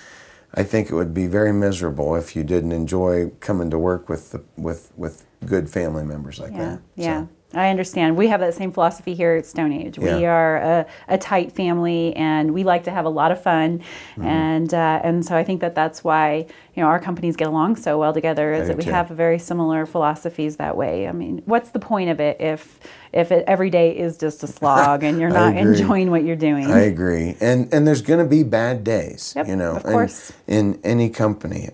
I 0.56 0.62
think 0.62 0.88
it 0.88 0.94
would 0.94 1.12
be 1.12 1.26
very 1.26 1.52
miserable 1.52 2.14
if 2.14 2.36
you 2.36 2.44
didn't 2.44 2.70
enjoy 2.70 3.32
coming 3.40 3.70
to 3.70 3.78
work 3.78 4.08
with 4.08 4.30
the, 4.30 4.40
with 4.56 4.92
with 4.96 5.24
good 5.44 5.68
family 5.68 6.04
members 6.04 6.38
like 6.38 6.52
Yeah, 6.52 6.58
that. 6.64 6.78
yeah. 6.94 7.20
So, 7.22 7.28
I 7.56 7.70
understand. 7.70 8.16
We 8.16 8.28
have 8.28 8.40
that 8.40 8.54
same 8.54 8.72
philosophy 8.72 9.14
here 9.14 9.32
at 9.34 9.44
StoneAge. 9.44 9.98
We 9.98 10.24
are 10.26 10.56
a, 10.56 10.86
a 11.08 11.18
tight 11.18 11.52
family, 11.52 12.14
and 12.16 12.52
we 12.54 12.64
like 12.64 12.84
to 12.84 12.90
have 12.90 13.04
a 13.04 13.08
lot 13.10 13.30
of 13.32 13.42
fun, 13.42 13.80
Mm-hmm. 14.14 14.24
and 14.26 14.74
uh, 14.74 15.00
and 15.02 15.24
so 15.24 15.36
I 15.36 15.44
think 15.44 15.60
that 15.60 15.74
that's 15.74 16.04
why 16.04 16.46
you 16.74 16.82
know 16.82 16.88
our 16.88 16.98
companies 17.00 17.36
get 17.36 17.48
along 17.48 17.76
so 17.76 17.98
well 17.98 18.12
together. 18.12 18.52
Is 18.52 18.62
do 18.62 18.66
that 18.68 18.76
we 18.78 18.84
too. 18.84 18.90
have 18.90 19.08
very 19.08 19.38
similar 19.38 19.86
philosophies 19.86 20.56
that 20.56 20.76
way. 20.76 21.08
I 21.08 21.12
mean, 21.12 21.42
what's 21.46 21.70
the 21.70 21.78
point 21.80 22.10
of 22.10 22.20
it 22.20 22.40
if 22.40 22.78
if 23.12 23.30
it, 23.32 23.44
every 23.46 23.70
day 23.70 23.96
is 23.96 24.18
just 24.18 24.42
a 24.42 24.46
slog 24.46 25.02
and 25.04 25.20
you're 25.20 25.30
not 25.42 25.56
agree. 25.56 25.72
enjoying 25.72 26.10
what 26.10 26.24
you're 26.24 26.36
doing? 26.36 26.70
I 26.70 26.80
agree, 26.80 27.36
and 27.40 27.72
and 27.72 27.86
there's 27.86 28.02
going 28.02 28.20
to 28.20 28.28
be 28.28 28.42
bad 28.42 28.84
days, 28.84 29.32
Yep, 29.36 29.48
you 29.48 29.56
know, 29.56 29.76
of 29.76 29.82
course. 29.84 30.32
in 30.46 30.78
any 30.84 31.08
company, 31.10 31.70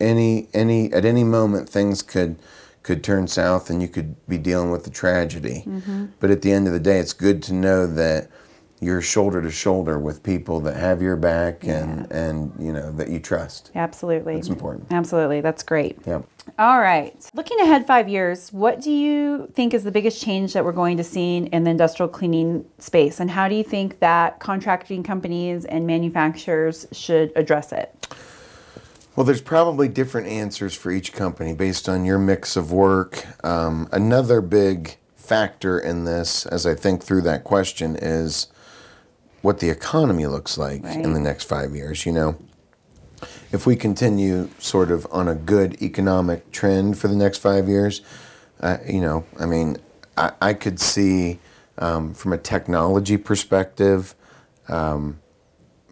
any 0.00 0.48
any 0.52 0.92
at 0.92 1.04
any 1.04 1.24
moment 1.24 1.68
things 1.68 2.02
could 2.02 2.36
could 2.82 3.04
turn 3.04 3.26
south, 3.28 3.70
and 3.70 3.82
you 3.82 3.88
could 3.88 4.14
be 4.26 4.38
dealing 4.38 4.70
with 4.70 4.84
the 4.84 4.90
tragedy. 4.90 5.64
Mm-hmm. 5.66 6.06
But 6.18 6.30
at 6.30 6.42
the 6.42 6.52
end 6.52 6.66
of 6.66 6.72
the 6.72 6.80
day, 6.80 6.98
it's 6.98 7.12
good 7.12 7.42
to 7.44 7.54
know 7.54 7.86
that 7.86 8.30
you're 8.80 9.02
shoulder 9.02 9.42
to 9.42 9.50
shoulder 9.50 9.98
with 9.98 10.22
people 10.22 10.60
that 10.60 10.74
have 10.74 11.02
your 11.02 11.16
back 11.16 11.64
and 11.64 12.10
and 12.10 12.52
you 12.58 12.72
know 12.72 12.90
that 12.92 13.10
you 13.10 13.20
trust. 13.20 13.70
Absolutely, 13.74 14.36
It's 14.36 14.48
important. 14.48 14.86
Absolutely, 14.90 15.42
that's 15.42 15.62
great. 15.62 15.98
Yeah. 16.06 16.22
All 16.58 16.80
right. 16.80 17.14
Looking 17.34 17.60
ahead 17.60 17.86
five 17.86 18.08
years, 18.08 18.50
what 18.52 18.80
do 18.80 18.90
you 18.90 19.50
think 19.54 19.74
is 19.74 19.84
the 19.84 19.92
biggest 19.92 20.22
change 20.22 20.54
that 20.54 20.64
we're 20.64 20.72
going 20.72 20.96
to 20.96 21.04
see 21.04 21.36
in 21.36 21.64
the 21.64 21.70
industrial 21.70 22.08
cleaning 22.08 22.64
space? 22.78 23.20
And 23.20 23.30
how 23.30 23.48
do 23.48 23.54
you 23.54 23.62
think 23.62 24.00
that 24.00 24.40
contracting 24.40 25.02
companies 25.02 25.66
and 25.66 25.86
manufacturers 25.86 26.86
should 26.92 27.32
address 27.36 27.72
it? 27.72 27.94
Well, 29.16 29.26
there's 29.26 29.42
probably 29.42 29.88
different 29.88 30.28
answers 30.28 30.74
for 30.74 30.90
each 30.92 31.12
company 31.12 31.52
based 31.52 31.88
on 31.88 32.04
your 32.04 32.18
mix 32.18 32.56
of 32.56 32.70
work. 32.70 33.26
Um, 33.44 33.88
another 33.92 34.40
big 34.40 34.96
factor 35.16 35.78
in 35.78 36.04
this, 36.04 36.46
as 36.46 36.64
I 36.64 36.74
think 36.74 37.02
through 37.02 37.22
that 37.22 37.44
question, 37.44 37.96
is 37.96 38.46
what 39.42 39.58
the 39.58 39.68
economy 39.70 40.26
looks 40.26 40.56
like 40.56 40.84
in 40.84 41.12
the 41.12 41.20
next 41.20 41.44
five 41.44 41.74
years. 41.74 42.06
You 42.06 42.12
know, 42.12 42.38
if 43.52 43.66
we 43.66 43.74
continue 43.74 44.48
sort 44.58 44.90
of 44.90 45.06
on 45.10 45.28
a 45.28 45.34
good 45.34 45.82
economic 45.82 46.52
trend 46.52 46.98
for 46.98 47.08
the 47.08 47.16
next 47.16 47.38
five 47.38 47.68
years, 47.68 48.02
uh, 48.60 48.78
you 48.86 49.00
know, 49.00 49.24
I 49.38 49.46
mean, 49.46 49.76
I, 50.16 50.32
I 50.40 50.54
could 50.54 50.78
see 50.78 51.40
um, 51.78 52.14
from 52.14 52.32
a 52.32 52.38
technology 52.38 53.16
perspective 53.16 54.14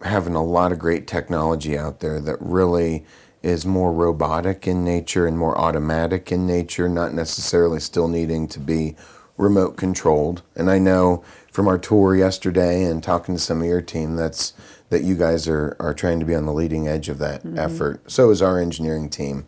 having 0.03 0.35
a 0.35 0.43
lot 0.43 0.71
of 0.71 0.79
great 0.79 1.07
technology 1.07 1.77
out 1.77 1.99
there 1.99 2.19
that 2.19 2.37
really 2.39 3.05
is 3.41 3.65
more 3.65 3.93
robotic 3.93 4.67
in 4.67 4.83
nature 4.83 5.25
and 5.25 5.37
more 5.37 5.57
automatic 5.57 6.31
in 6.31 6.45
nature, 6.45 6.89
not 6.89 7.13
necessarily 7.13 7.79
still 7.79 8.07
needing 8.07 8.47
to 8.47 8.59
be 8.59 8.95
remote 9.37 9.77
controlled. 9.77 10.41
And 10.55 10.69
I 10.69 10.79
know 10.79 11.23
from 11.51 11.67
our 11.67 11.77
tour 11.77 12.15
yesterday 12.15 12.83
and 12.83 13.01
talking 13.01 13.35
to 13.35 13.41
some 13.41 13.61
of 13.61 13.67
your 13.67 13.81
team 13.81 14.15
that's 14.15 14.53
that 14.89 15.03
you 15.03 15.15
guys 15.15 15.47
are, 15.47 15.77
are 15.79 15.93
trying 15.93 16.19
to 16.19 16.25
be 16.25 16.35
on 16.35 16.45
the 16.45 16.53
leading 16.53 16.87
edge 16.87 17.09
of 17.09 17.19
that 17.19 17.41
effort. 17.55 18.11
So 18.11 18.31
is 18.31 18.41
our 18.41 18.59
engineering 18.59 19.09
team 19.09 19.45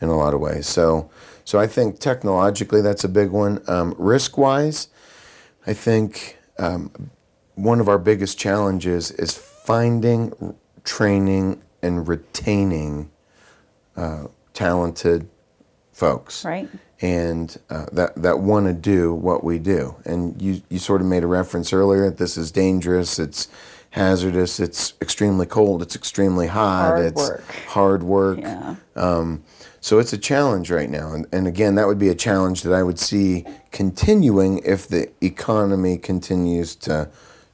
in 0.00 0.08
a 0.08 0.16
lot 0.16 0.34
of 0.34 0.40
ways. 0.40 0.66
So 0.66 1.10
so 1.44 1.58
I 1.58 1.66
think 1.66 1.98
technologically 1.98 2.80
that's 2.82 3.04
a 3.04 3.08
big 3.08 3.30
one. 3.30 3.62
Um, 3.66 3.94
risk 3.98 4.38
wise, 4.38 4.88
I 5.66 5.72
think 5.74 6.38
one 7.54 7.80
of 7.80 7.88
our 7.88 7.98
biggest 7.98 8.38
challenges 8.38 9.10
is 9.10 9.32
finding, 9.64 10.54
training, 10.84 11.62
and 11.82 12.08
retaining 12.08 13.10
uh, 13.96 14.26
talented 14.52 15.28
folks. 15.92 16.44
Right. 16.44 16.68
And 17.00 17.58
uh, 17.68 17.86
that 17.92 18.14
that 18.16 18.38
want 18.38 18.66
to 18.66 18.72
do 18.72 19.12
what 19.12 19.42
we 19.42 19.58
do. 19.58 19.96
And 20.04 20.40
you 20.40 20.62
you 20.68 20.78
sort 20.78 21.00
of 21.00 21.06
made 21.06 21.24
a 21.24 21.26
reference 21.26 21.72
earlier. 21.72 22.04
That 22.10 22.18
this 22.18 22.36
is 22.36 22.52
dangerous. 22.52 23.18
It's 23.18 23.48
hazardous. 23.90 24.60
It's 24.60 24.94
extremely 25.00 25.46
cold. 25.46 25.82
It's 25.82 25.96
extremely 25.96 26.46
hot. 26.46 26.92
Hard 26.92 27.06
it's 27.06 27.28
work. 27.28 27.44
hard 27.68 28.02
work. 28.02 28.38
Yeah. 28.40 28.76
Um, 28.96 29.42
So 29.82 29.98
it's 29.98 30.12
a 30.12 30.18
challenge 30.18 30.70
right 30.70 30.88
now. 30.88 31.12
And, 31.12 31.26
and 31.32 31.48
again, 31.48 31.74
that 31.74 31.88
would 31.88 31.98
be 31.98 32.08
a 32.08 32.14
challenge 32.14 32.62
that 32.62 32.72
I 32.72 32.84
would 32.84 33.00
see 33.00 33.44
continuing 33.72 34.60
if 34.64 34.86
the 34.86 35.10
economy 35.20 35.98
continues 35.98 36.76
to, 36.76 37.10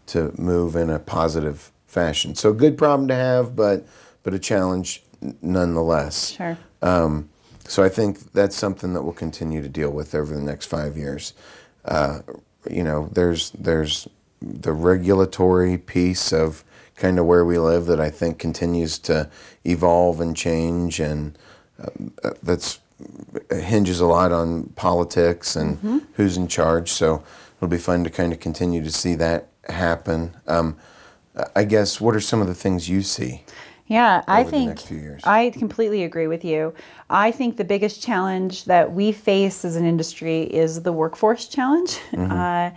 to 0.08 0.34
move 0.36 0.76
in 0.76 0.90
a 0.90 0.98
positive 0.98 1.72
fashion. 1.88 2.36
So, 2.36 2.50
a 2.50 2.54
good 2.54 2.78
problem 2.78 3.08
to 3.08 3.14
have, 3.14 3.56
but, 3.56 3.84
but 4.22 4.34
a 4.34 4.38
challenge 4.38 5.02
nonetheless. 5.42 6.30
Sure. 6.30 6.56
So, 6.80 7.82
I 7.82 7.88
think 7.88 8.32
that's 8.32 8.56
something 8.56 8.94
that 8.94 9.02
we'll 9.02 9.12
continue 9.12 9.60
to 9.62 9.68
deal 9.68 9.90
with 9.90 10.14
over 10.14 10.32
the 10.34 10.40
next 10.40 10.66
five 10.66 10.96
years. 10.96 11.34
Uh, 11.84 12.20
you 12.70 12.84
know, 12.84 13.08
there's, 13.12 13.50
there's 13.50 14.06
the 14.40 14.72
regulatory 14.72 15.76
piece 15.76 16.32
of 16.32 16.64
kind 16.96 17.18
of 17.18 17.26
where 17.26 17.44
we 17.44 17.58
live 17.58 17.86
that 17.86 18.00
I 18.00 18.10
think 18.10 18.38
continues 18.38 18.98
to 19.00 19.30
evolve 19.64 20.20
and 20.20 20.36
change 20.36 21.00
and 21.00 21.38
uh, 21.80 22.32
that's 22.42 22.80
hinges 23.50 24.00
a 24.00 24.06
lot 24.06 24.32
on 24.32 24.64
politics 24.74 25.54
and 25.54 26.02
who's 26.14 26.36
in 26.36 26.48
charge. 26.48 26.90
So 26.90 27.22
it'll 27.56 27.68
be 27.68 27.78
fun 27.78 28.02
to 28.04 28.10
kind 28.10 28.32
of 28.32 28.40
continue 28.40 28.82
to 28.82 28.90
see 28.90 29.14
that 29.16 29.48
happen. 29.68 30.36
Um, 30.46 30.76
I 31.54 31.64
guess 31.64 32.00
what 32.00 32.14
are 32.14 32.20
some 32.20 32.40
of 32.40 32.46
the 32.46 32.54
things 32.54 32.88
you 32.88 33.02
see? 33.02 33.44
Yeah, 33.86 34.22
I 34.28 34.44
think 34.44 34.68
next 34.68 34.86
few 34.86 34.98
years. 34.98 35.22
I 35.24 35.50
completely 35.50 36.04
agree 36.04 36.26
with 36.26 36.44
you. 36.44 36.74
I 37.08 37.30
think 37.30 37.56
the 37.56 37.64
biggest 37.64 38.02
challenge 38.02 38.64
that 38.64 38.92
we 38.92 39.12
face 39.12 39.64
as 39.64 39.76
an 39.76 39.86
industry 39.86 40.42
is 40.42 40.82
the 40.82 40.92
workforce 40.92 41.48
challenge. 41.48 41.98
Mm-hmm. 42.12 42.32
Uh, 42.38 42.70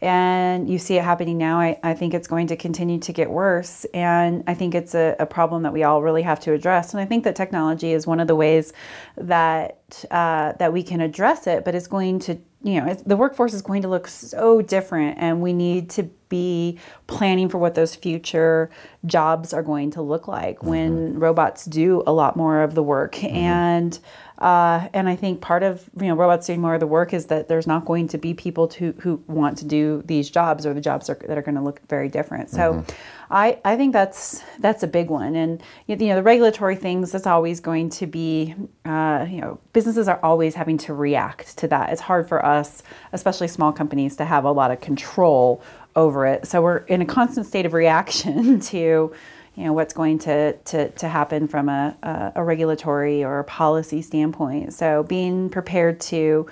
and 0.00 0.70
you 0.70 0.78
see 0.78 0.96
it 0.96 1.02
happening 1.02 1.38
now. 1.38 1.58
I, 1.58 1.78
I 1.82 1.92
think 1.94 2.14
it's 2.14 2.28
going 2.28 2.46
to 2.48 2.56
continue 2.56 3.00
to 3.00 3.12
get 3.12 3.28
worse. 3.28 3.84
And 3.92 4.44
I 4.46 4.54
think 4.54 4.76
it's 4.76 4.94
a, 4.94 5.16
a 5.18 5.26
problem 5.26 5.64
that 5.64 5.72
we 5.72 5.82
all 5.82 6.02
really 6.02 6.22
have 6.22 6.38
to 6.40 6.52
address. 6.52 6.94
And 6.94 7.00
I 7.00 7.04
think 7.04 7.24
that 7.24 7.34
technology 7.34 7.92
is 7.92 8.06
one 8.06 8.20
of 8.20 8.28
the 8.28 8.36
ways 8.36 8.72
that 9.16 9.77
uh, 10.10 10.52
that 10.52 10.72
we 10.72 10.82
can 10.82 11.00
address 11.00 11.46
it, 11.46 11.64
but 11.64 11.74
it's 11.74 11.86
going 11.86 12.18
to 12.20 12.38
you 12.62 12.80
know, 12.80 12.88
it's, 12.88 13.02
the 13.02 13.16
workforce 13.16 13.54
is 13.54 13.62
going 13.62 13.82
to 13.82 13.88
look 13.88 14.08
so 14.08 14.60
different, 14.60 15.18
and 15.20 15.40
we 15.40 15.52
need 15.52 15.90
to 15.90 16.02
be 16.28 16.78
planning 17.06 17.48
for 17.48 17.56
what 17.58 17.74
those 17.74 17.94
future 17.94 18.68
jobs 19.06 19.54
are 19.54 19.62
going 19.62 19.92
to 19.92 20.02
look 20.02 20.26
like 20.26 20.62
when 20.62 21.18
robots 21.18 21.64
do 21.64 22.02
a 22.06 22.12
lot 22.12 22.36
more 22.36 22.62
of 22.62 22.74
the 22.74 22.82
work. 22.82 23.22
And 23.22 23.96
uh, 24.38 24.88
and 24.92 25.08
I 25.08 25.16
think 25.16 25.40
part 25.40 25.62
of 25.62 25.88
you 26.00 26.08
know 26.08 26.16
robots 26.16 26.48
doing 26.48 26.60
more 26.60 26.74
of 26.74 26.80
the 26.80 26.86
work 26.86 27.14
is 27.14 27.26
that 27.26 27.46
there's 27.46 27.66
not 27.66 27.84
going 27.84 28.08
to 28.08 28.18
be 28.18 28.34
people 28.34 28.66
to, 28.68 28.92
who 29.00 29.22
want 29.28 29.56
to 29.58 29.64
do 29.64 30.02
these 30.06 30.28
jobs 30.28 30.66
or 30.66 30.74
the 30.74 30.80
jobs 30.80 31.08
are, 31.08 31.18
that 31.28 31.38
are 31.38 31.42
going 31.42 31.54
to 31.56 31.62
look 31.62 31.80
very 31.88 32.08
different. 32.08 32.50
So. 32.50 32.84
I, 33.30 33.58
I 33.64 33.76
think 33.76 33.92
that's 33.92 34.42
that's 34.58 34.82
a 34.82 34.86
big 34.86 35.10
one, 35.10 35.34
and 35.34 35.62
you 35.86 35.96
know 35.96 36.16
the 36.16 36.22
regulatory 36.22 36.76
things. 36.76 37.12
That's 37.12 37.26
always 37.26 37.60
going 37.60 37.90
to 37.90 38.06
be, 38.06 38.54
uh, 38.86 39.26
you 39.28 39.40
know, 39.40 39.60
businesses 39.72 40.08
are 40.08 40.18
always 40.22 40.54
having 40.54 40.78
to 40.78 40.94
react 40.94 41.58
to 41.58 41.68
that. 41.68 41.90
It's 41.90 42.00
hard 42.00 42.28
for 42.28 42.44
us, 42.44 42.82
especially 43.12 43.48
small 43.48 43.72
companies, 43.72 44.16
to 44.16 44.24
have 44.24 44.44
a 44.44 44.52
lot 44.52 44.70
of 44.70 44.80
control 44.80 45.62
over 45.94 46.26
it. 46.26 46.46
So 46.46 46.62
we're 46.62 46.78
in 46.78 47.02
a 47.02 47.06
constant 47.06 47.46
state 47.46 47.66
of 47.66 47.74
reaction 47.74 48.60
to, 48.72 49.12
you 49.56 49.64
know, 49.64 49.74
what's 49.74 49.92
going 49.92 50.20
to 50.20 50.54
to, 50.54 50.88
to 50.88 51.08
happen 51.08 51.48
from 51.48 51.68
a, 51.68 51.96
a, 52.02 52.32
a 52.36 52.42
regulatory 52.42 53.24
or 53.24 53.40
a 53.40 53.44
policy 53.44 54.00
standpoint. 54.00 54.72
So 54.72 55.02
being 55.02 55.50
prepared 55.50 56.00
to 56.02 56.46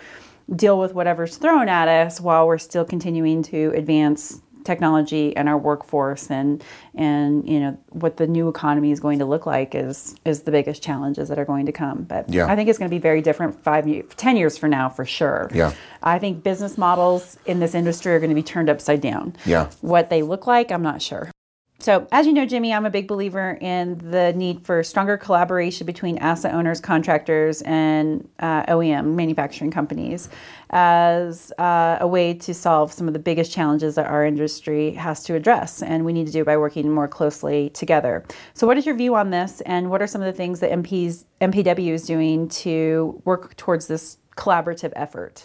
deal 0.54 0.78
with 0.78 0.95
whatever's 0.95 1.38
thrown 1.38 1.68
at 1.68 1.88
us 1.88 2.21
while 2.21 2.47
we're 2.47 2.59
still 2.59 2.85
continuing 2.85 3.42
to 3.42 3.73
advance 3.75 4.42
technology 4.67 5.35
and 5.37 5.49
our 5.49 5.57
workforce 5.57 6.31
and 6.31 6.63
and 6.95 7.49
you 7.49 7.59
know 7.61 7.79
what 7.91 8.17
the 8.19 8.27
new 8.27 8.49
economy 8.49 8.91
is 8.91 9.01
going 9.01 9.19
to 9.21 9.25
look 9.25 9.47
like 9.47 9.75
is 9.75 10.15
is 10.25 10.43
the 10.43 10.51
biggest 10.51 10.83
challenges 10.83 11.29
that 11.29 11.39
are 11.39 11.45
going 11.45 11.65
to 11.67 11.73
come 11.73 12.03
but 12.03 12.29
Yeah. 12.29 12.47
i 12.47 12.57
think 12.57 12.69
it's 12.69 12.79
going 12.79 12.91
to 12.91 12.95
be 12.95 13.01
very 13.01 13.23
different 13.23 13.63
five 13.63 13.87
10 14.17 14.37
years 14.37 14.59
from 14.59 14.71
now 14.71 14.89
for 14.89 15.05
sure 15.05 15.49
Yeah. 15.55 15.73
i 16.03 16.19
think 16.19 16.43
business 16.43 16.77
models 16.77 17.39
in 17.47 17.61
this 17.61 17.75
industry 17.75 18.13
are 18.15 18.19
going 18.19 18.31
to 18.31 18.35
be 18.35 18.43
turned 18.43 18.69
upside 18.69 19.01
down 19.01 19.35
Yeah. 19.47 19.71
what 19.81 20.11
they 20.11 20.23
look 20.23 20.47
like 20.47 20.71
i'm 20.73 20.83
not 20.83 21.01
sure 21.01 21.31
so, 21.78 22.09
as 22.11 22.26
you 22.26 22.33
know, 22.33 22.47
Jimmy, 22.47 22.73
I'm 22.73 22.87
a 22.87 22.90
big 22.90 23.06
believer 23.06 23.59
in 23.61 23.99
the 23.99 24.33
need 24.33 24.64
for 24.64 24.83
stronger 24.83 25.18
collaboration 25.18 25.87
between 25.87 26.16
asset 26.18 26.54
owners, 26.54 26.80
contractors, 26.80 27.61
and 27.62 28.26
uh, 28.38 28.64
OEM 28.64 29.14
manufacturing 29.14 29.71
companies 29.71 30.30
as 30.71 31.52
uh, 31.59 31.99
a 32.00 32.06
way 32.06 32.33
to 32.33 32.54
solve 32.54 32.92
some 32.92 33.06
of 33.06 33.12
the 33.12 33.21
biggest 33.21 33.52
challenges 33.52 33.95
that 33.97 34.06
our 34.06 34.25
industry 34.25 34.92
has 34.92 35.23
to 35.25 35.35
address. 35.35 35.83
And 35.83 36.06
we 36.06 36.14
need 36.14 36.26
to 36.26 36.33
do 36.33 36.45
by 36.45 36.56
working 36.56 36.90
more 36.90 37.09
closely 37.09 37.68
together. 37.71 38.25
So, 38.54 38.66
what 38.66 38.78
is 38.78 38.87
your 38.87 38.95
view 38.95 39.14
on 39.14 39.28
this? 39.28 39.61
And 39.62 39.90
what 39.90 40.00
are 40.00 40.06
some 40.06 40.23
of 40.23 40.26
the 40.26 40.37
things 40.37 40.61
that 40.61 40.71
MPs, 40.71 41.25
MPW 41.42 41.92
is 41.92 42.06
doing 42.06 42.49
to 42.49 43.21
work 43.26 43.54
towards 43.56 43.87
this 43.87 44.16
collaborative 44.37 44.92
effort? 44.97 45.42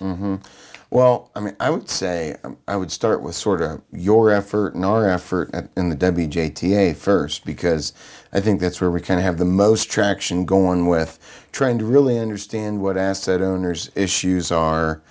Well, 0.92 1.32
I 1.34 1.40
mean, 1.40 1.56
I 1.58 1.70
would 1.70 1.90
say 1.90 2.36
um, 2.44 2.58
I 2.68 2.76
would 2.76 2.92
start 2.92 3.22
with 3.24 3.34
sort 3.34 3.62
of 3.62 3.82
your 3.94 4.30
effort 4.30 4.76
and 4.76 4.84
our 4.84 5.10
effort 5.10 5.50
at, 5.54 5.70
in 5.78 5.88
the 5.88 5.96
WJTA 5.96 6.98
first, 6.98 7.46
because 7.46 7.94
I 8.34 8.42
think 8.42 8.60
that's 8.60 8.82
where 8.82 8.92
we 8.92 9.00
kind 9.00 9.18
of 9.18 9.24
have 9.24 9.38
the 9.38 9.46
most 9.46 9.90
traction 9.90 10.44
going 10.44 10.88
with 10.88 11.18
trying 11.54 11.80
to 11.80 11.86
really 11.86 12.20
understand 12.20 12.82
what 12.82 12.98
asset 12.98 13.42
owners' 13.42 13.90
issues 13.96 14.52
are 14.52 15.02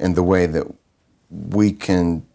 and 0.00 0.16
the 0.16 0.24
way 0.24 0.46
that 0.46 0.66
we 1.30 1.72
can 1.72 2.26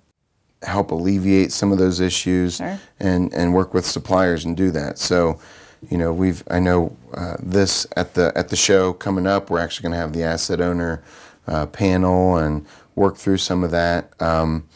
help 0.64 0.90
alleviate 0.90 1.52
some 1.52 1.74
of 1.74 1.78
those 1.78 2.00
issues 2.00 2.56
Sure. 2.56 2.80
and 3.00 3.32
and 3.34 3.54
work 3.54 3.74
with 3.74 3.86
suppliers 3.86 4.46
and 4.46 4.56
do 4.56 4.72
that. 4.72 4.98
So, 4.98 5.38
you 5.90 5.98
know, 5.98 6.14
we've 6.14 6.44
I 6.50 6.60
know 6.62 6.96
uh, 7.14 7.36
this 7.44 7.86
at 7.98 8.14
the 8.14 8.32
at 8.38 8.48
the 8.48 8.56
show 8.56 8.94
coming 8.94 9.28
up. 9.28 9.50
We're 9.50 9.60
actually 9.60 9.84
going 9.84 9.96
to 9.96 10.00
have 10.00 10.14
the 10.14 10.24
asset 10.24 10.62
owner 10.62 11.04
uh, 11.46 11.66
panel 11.66 12.38
and 12.38 12.66
work 12.96 13.18
through 13.18 13.38
some 13.38 13.64
of 13.64 13.72
that. 13.72 14.20
Um, 14.22 14.68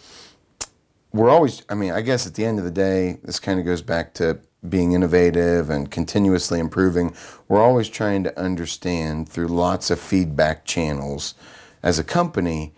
we're 1.12 1.32
always 1.32 1.64
i 1.70 1.74
mean 1.74 1.92
i 1.92 2.02
guess 2.02 2.28
at 2.28 2.36
the 2.36 2.46
end 2.46 2.60
of 2.60 2.66
the 2.66 2.70
day 2.70 3.18
this 3.24 3.40
kind 3.40 3.60
of 3.60 3.66
goes 3.66 3.82
back 3.82 4.14
to 4.14 4.40
being 4.68 4.92
innovative 4.92 5.70
and 5.70 5.90
continuously 5.90 6.60
improving. 6.60 7.16
We're 7.48 7.62
always 7.62 7.88
trying 7.88 8.24
to 8.26 8.40
understand 8.40 9.30
through 9.30 9.48
lots 9.48 9.90
of 9.90 10.00
feedback 10.00 10.66
channels 10.66 11.36
as 11.82 11.98
a 11.98 12.04
company 12.04 12.74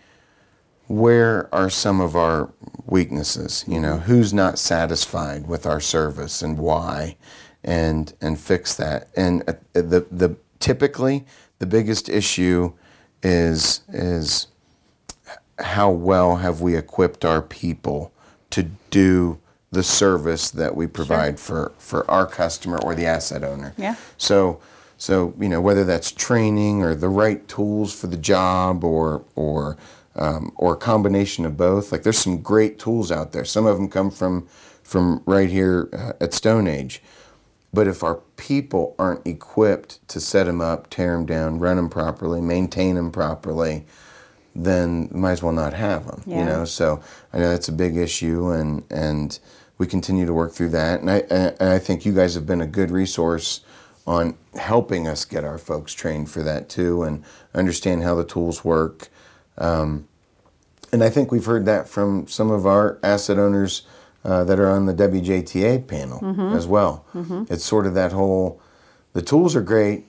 where 0.86 1.52
are 1.54 1.70
some 1.70 2.00
of 2.00 2.14
our 2.14 2.52
weaknesses? 2.86 3.64
You 3.66 3.80
know 3.80 3.98
who's 3.98 4.32
not 4.32 4.58
satisfied 4.58 5.46
with 5.46 5.66
our 5.66 5.80
service 5.80 6.42
and 6.42 6.58
why? 6.58 7.16
And 7.64 8.12
and 8.20 8.38
fix 8.38 8.74
that. 8.76 9.08
And 9.16 9.42
uh, 9.48 9.54
the 9.72 10.06
the 10.10 10.36
typically 10.60 11.24
the 11.58 11.66
biggest 11.66 12.08
issue 12.08 12.74
is 13.22 13.80
is 13.88 14.48
how 15.62 15.90
well 15.90 16.36
have 16.36 16.60
we 16.60 16.76
equipped 16.76 17.24
our 17.24 17.42
people 17.42 18.12
to 18.50 18.64
do 18.90 19.38
the 19.70 19.82
service 19.82 20.50
that 20.50 20.76
we 20.76 20.86
provide 20.86 21.40
for, 21.40 21.72
for 21.78 22.08
our 22.10 22.26
customer 22.26 22.78
or 22.78 22.94
the 22.94 23.06
asset 23.06 23.42
owner. 23.42 23.74
Yeah. 23.78 23.96
So 24.18 24.60
so 25.02 25.34
you 25.40 25.48
know 25.48 25.60
whether 25.60 25.82
that's 25.82 26.12
training 26.12 26.84
or 26.84 26.94
the 26.94 27.08
right 27.08 27.48
tools 27.48 27.92
for 27.92 28.06
the 28.06 28.16
job 28.16 28.84
or 28.84 29.24
or 29.34 29.76
um, 30.14 30.52
or 30.54 30.74
a 30.74 30.76
combination 30.76 31.44
of 31.44 31.56
both. 31.56 31.90
Like 31.90 32.04
there's 32.04 32.18
some 32.18 32.40
great 32.40 32.78
tools 32.78 33.10
out 33.10 33.32
there. 33.32 33.44
Some 33.44 33.66
of 33.66 33.76
them 33.76 33.88
come 33.88 34.12
from 34.12 34.46
from 34.84 35.22
right 35.26 35.50
here 35.50 35.88
uh, 35.92 36.12
at 36.20 36.30
StoneAge. 36.30 37.00
But 37.74 37.88
if 37.88 38.04
our 38.04 38.20
people 38.36 38.94
aren't 38.96 39.26
equipped 39.26 40.06
to 40.08 40.20
set 40.20 40.44
them 40.44 40.60
up, 40.60 40.88
tear 40.88 41.16
them 41.16 41.26
down, 41.26 41.58
run 41.58 41.76
them 41.76 41.88
properly, 41.88 42.40
maintain 42.40 42.94
them 42.94 43.10
properly, 43.10 43.86
then 44.54 45.08
might 45.12 45.32
as 45.32 45.42
well 45.42 45.52
not 45.52 45.72
have 45.72 46.06
them. 46.06 46.22
Yeah. 46.26 46.40
You 46.40 46.44
know, 46.44 46.64
so 46.64 47.00
I 47.32 47.38
know 47.38 47.48
that's 47.50 47.68
a 47.68 47.72
big 47.72 47.96
issue, 47.96 48.50
and 48.50 48.84
and 48.90 49.38
we 49.78 49.86
continue 49.86 50.26
to 50.26 50.34
work 50.34 50.52
through 50.52 50.70
that. 50.70 51.00
And 51.00 51.10
I 51.10 51.18
and 51.30 51.70
I 51.70 51.78
think 51.78 52.04
you 52.04 52.12
guys 52.12 52.34
have 52.34 52.46
been 52.46 52.60
a 52.60 52.66
good 52.66 52.90
resource 52.90 53.60
on 54.06 54.36
helping 54.54 55.06
us 55.06 55.24
get 55.24 55.44
our 55.44 55.58
folks 55.58 55.94
trained 55.94 56.30
for 56.30 56.42
that 56.42 56.68
too, 56.68 57.02
and 57.02 57.24
understand 57.54 58.02
how 58.02 58.14
the 58.14 58.24
tools 58.24 58.64
work. 58.64 59.08
Um, 59.58 60.08
and 60.92 61.02
I 61.02 61.08
think 61.08 61.32
we've 61.32 61.44
heard 61.46 61.64
that 61.66 61.88
from 61.88 62.26
some 62.28 62.50
of 62.50 62.66
our 62.66 62.98
asset 63.02 63.38
owners 63.38 63.82
uh, 64.24 64.44
that 64.44 64.58
are 64.58 64.68
on 64.68 64.86
the 64.86 64.94
WJTA 64.94 65.86
panel 65.86 66.20
as 66.54 66.66
well. 66.66 67.04
It's 67.50 67.64
sort 67.64 67.86
of 67.86 67.94
that 67.94 68.12
whole 68.12 68.60
the 69.14 69.22
tools 69.22 69.56
are 69.56 69.62
great, 69.62 70.04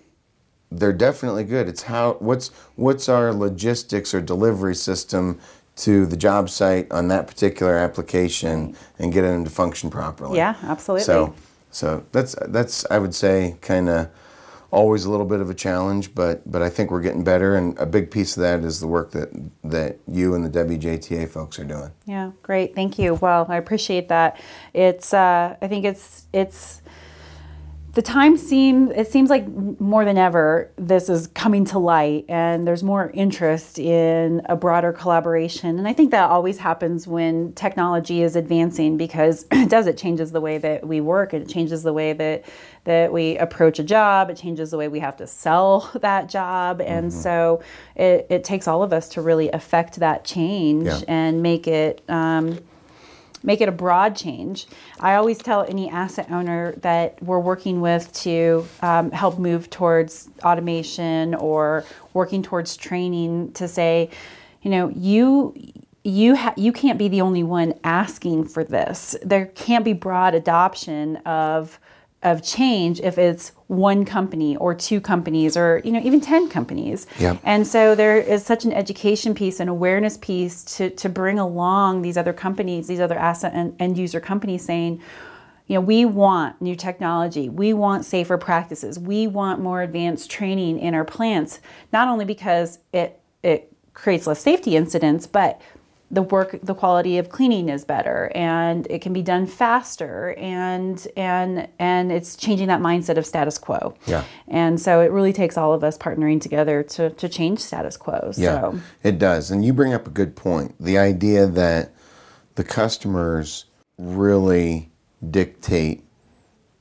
they're 0.79 0.93
definitely 0.93 1.43
good. 1.43 1.67
It's 1.67 1.83
how 1.83 2.13
what's 2.19 2.49
what's 2.75 3.09
our 3.09 3.33
logistics 3.33 4.13
or 4.13 4.21
delivery 4.21 4.75
system 4.75 5.39
to 5.75 6.05
the 6.05 6.17
job 6.17 6.49
site 6.49 6.91
on 6.91 7.07
that 7.07 7.27
particular 7.27 7.77
application 7.77 8.75
and 8.99 9.11
get 9.11 9.23
it 9.23 9.29
into 9.29 9.49
function 9.49 9.89
properly. 9.89 10.37
Yeah, 10.37 10.55
absolutely. 10.63 11.03
So 11.03 11.33
so 11.71 12.05
that's 12.11 12.35
that's 12.47 12.85
I 12.91 12.99
would 12.99 13.15
say 13.15 13.57
kind 13.61 13.89
of 13.89 14.09
always 14.73 15.05
a 15.05 15.11
little 15.11 15.25
bit 15.25 15.39
of 15.39 15.49
a 15.49 15.53
challenge, 15.53 16.13
but 16.15 16.49
but 16.51 16.61
I 16.61 16.69
think 16.69 16.91
we're 16.91 17.01
getting 17.01 17.23
better, 17.23 17.55
and 17.55 17.77
a 17.77 17.85
big 17.85 18.11
piece 18.11 18.37
of 18.37 18.41
that 18.41 18.61
is 18.61 18.79
the 18.79 18.87
work 18.87 19.11
that 19.11 19.29
that 19.63 19.97
you 20.07 20.35
and 20.35 20.45
the 20.45 20.49
WJTA 20.49 21.29
folks 21.29 21.59
are 21.59 21.63
doing. 21.63 21.91
Yeah, 22.05 22.31
great. 22.41 22.75
Thank 22.75 22.99
you. 22.99 23.15
Well, 23.15 23.45
I 23.49 23.57
appreciate 23.57 24.09
that. 24.09 24.39
It's 24.73 25.13
uh, 25.13 25.55
I 25.61 25.67
think 25.67 25.85
it's 25.85 26.25
it's 26.33 26.81
the 27.93 28.01
time 28.01 28.37
seem 28.37 28.91
it 28.91 29.07
seems 29.11 29.29
like 29.29 29.47
more 29.79 30.03
than 30.03 30.17
ever 30.17 30.71
this 30.77 31.09
is 31.09 31.27
coming 31.27 31.63
to 31.63 31.77
light 31.77 32.25
and 32.27 32.65
there's 32.67 32.83
more 32.83 33.11
interest 33.13 33.77
in 33.77 34.41
a 34.45 34.55
broader 34.55 34.91
collaboration. 34.91 35.77
And 35.77 35.87
i 35.87 35.93
think 35.93 36.11
that 36.11 36.29
always 36.29 36.57
happens 36.57 37.07
when 37.07 37.53
technology 37.53 38.23
is 38.23 38.35
advancing 38.35 38.97
because 38.97 39.45
it 39.51 39.69
does 39.69 39.85
it 39.87 39.97
changes 39.97 40.31
the 40.31 40.41
way 40.41 40.57
that 40.57 40.87
we 40.87 41.01
work 41.01 41.33
it 41.33 41.47
changes 41.47 41.83
the 41.83 41.93
way 41.93 42.13
that 42.13 42.45
that 42.85 43.13
we 43.13 43.37
approach 43.37 43.77
a 43.79 43.83
job 43.83 44.29
it 44.29 44.37
changes 44.37 44.71
the 44.71 44.77
way 44.77 44.87
we 44.87 44.99
have 44.99 45.15
to 45.17 45.27
sell 45.27 45.89
that 46.01 46.27
job. 46.29 46.81
And 46.81 47.13
so 47.13 47.61
it, 47.95 48.27
it 48.29 48.43
takes 48.43 48.67
all 48.67 48.83
of 48.83 48.91
us 48.91 49.07
to 49.09 49.21
really 49.21 49.49
affect 49.51 49.99
that 49.99 50.25
change 50.25 50.87
Yeah. 50.87 50.99
and 51.07 51.41
make 51.41 51.67
it 51.67 52.01
um, 52.09 52.59
make 53.43 53.61
it 53.61 53.69
a 53.69 53.73
broad 53.73 54.15
change. 54.15 54.67
I 54.99 55.15
always 55.15 55.37
tell 55.37 55.65
any 55.67 55.89
asset 55.89 56.31
owner 56.31 56.73
that 56.77 57.21
we're 57.21 57.39
working 57.39 57.81
with 57.81 58.11
to 58.23 58.65
um, 58.81 59.11
help 59.11 59.37
move 59.37 59.69
towards 59.69 60.29
automation 60.43 61.35
or 61.35 61.85
working 62.13 62.41
towards 62.41 62.75
training 62.77 63.51
to 63.53 63.67
say, 63.67 64.09
you 64.61 64.71
know, 64.71 64.89
you 64.89 65.53
you 66.05 66.35
ha- 66.35 66.53
you 66.57 66.73
can't 66.73 66.99
be 66.99 67.07
the 67.07 67.21
only 67.21 67.43
one 67.43 67.73
asking 67.83 68.45
for 68.45 68.63
this. 68.63 69.15
There 69.23 69.45
can't 69.47 69.85
be 69.85 69.93
broad 69.93 70.35
adoption 70.35 71.17
of 71.17 71.79
of 72.23 72.41
change 72.43 72.99
if 73.01 73.17
it's 73.17 73.51
one 73.67 74.05
company 74.05 74.55
or 74.57 74.73
two 74.73 75.01
companies 75.01 75.57
or 75.57 75.81
you 75.83 75.91
know 75.91 75.99
even 76.03 76.21
10 76.21 76.49
companies 76.49 77.05
Yep. 77.19 77.39
and 77.43 77.67
so 77.67 77.95
there 77.95 78.17
is 78.17 78.45
such 78.45 78.65
an 78.65 78.71
education 78.73 79.33
piece 79.35 79.59
and 79.59 79.69
awareness 79.69 80.17
piece 80.17 80.63
to, 80.77 80.89
to 80.91 81.09
bring 81.09 81.37
along 81.39 82.01
these 82.01 82.17
other 82.17 82.33
companies, 82.33 82.87
these 82.87 82.99
other 82.99 83.17
asset 83.17 83.51
and 83.53 83.75
end 83.79 83.97
user 83.97 84.19
companies 84.19 84.63
saying, 84.65 85.01
you 85.67 85.75
know, 85.75 85.81
we 85.81 86.05
want 86.05 86.61
new 86.61 86.75
technology. 86.75 87.49
We 87.49 87.73
want 87.73 88.05
safer 88.05 88.37
practices. 88.37 88.99
We 88.99 89.27
want 89.27 89.61
more 89.61 89.81
advanced 89.81 90.29
training 90.29 90.79
in 90.79 90.93
our 90.93 91.05
plants, 91.05 91.59
not 91.91 92.07
only 92.07 92.25
because 92.25 92.79
it 92.91 93.19
it 93.43 93.71
creates 93.93 94.27
less 94.27 94.41
safety 94.41 94.75
incidents, 94.75 95.25
but 95.27 95.61
the 96.13 96.21
work 96.21 96.59
the 96.61 96.75
quality 96.75 97.17
of 97.17 97.29
cleaning 97.29 97.69
is 97.69 97.83
better 97.83 98.31
and 98.35 98.85
it 98.89 99.01
can 99.01 99.13
be 99.13 99.23
done 99.23 99.47
faster 99.47 100.35
and 100.37 101.07
and 101.17 101.67
and 101.79 102.11
it's 102.11 102.35
changing 102.35 102.67
that 102.67 102.81
mindset 102.81 103.17
of 103.17 103.25
status 103.25 103.57
quo. 103.57 103.95
Yeah. 104.05 104.23
And 104.47 104.79
so 104.79 105.01
it 105.01 105.11
really 105.11 105.33
takes 105.33 105.57
all 105.57 105.73
of 105.73 105.83
us 105.83 105.97
partnering 105.97 106.39
together 106.39 106.83
to, 106.83 107.09
to 107.09 107.27
change 107.27 107.59
status 107.59 107.97
quo. 107.97 108.31
Yeah, 108.37 108.61
So 108.61 108.79
it 109.01 109.17
does. 109.17 109.49
And 109.49 109.65
you 109.65 109.73
bring 109.73 109.93
up 109.93 110.05
a 110.05 110.11
good 110.11 110.35
point. 110.35 110.75
The 110.79 110.99
idea 110.99 111.47
that 111.47 111.91
the 112.55 112.63
customers 112.63 113.65
really 113.97 114.91
dictate 115.31 116.03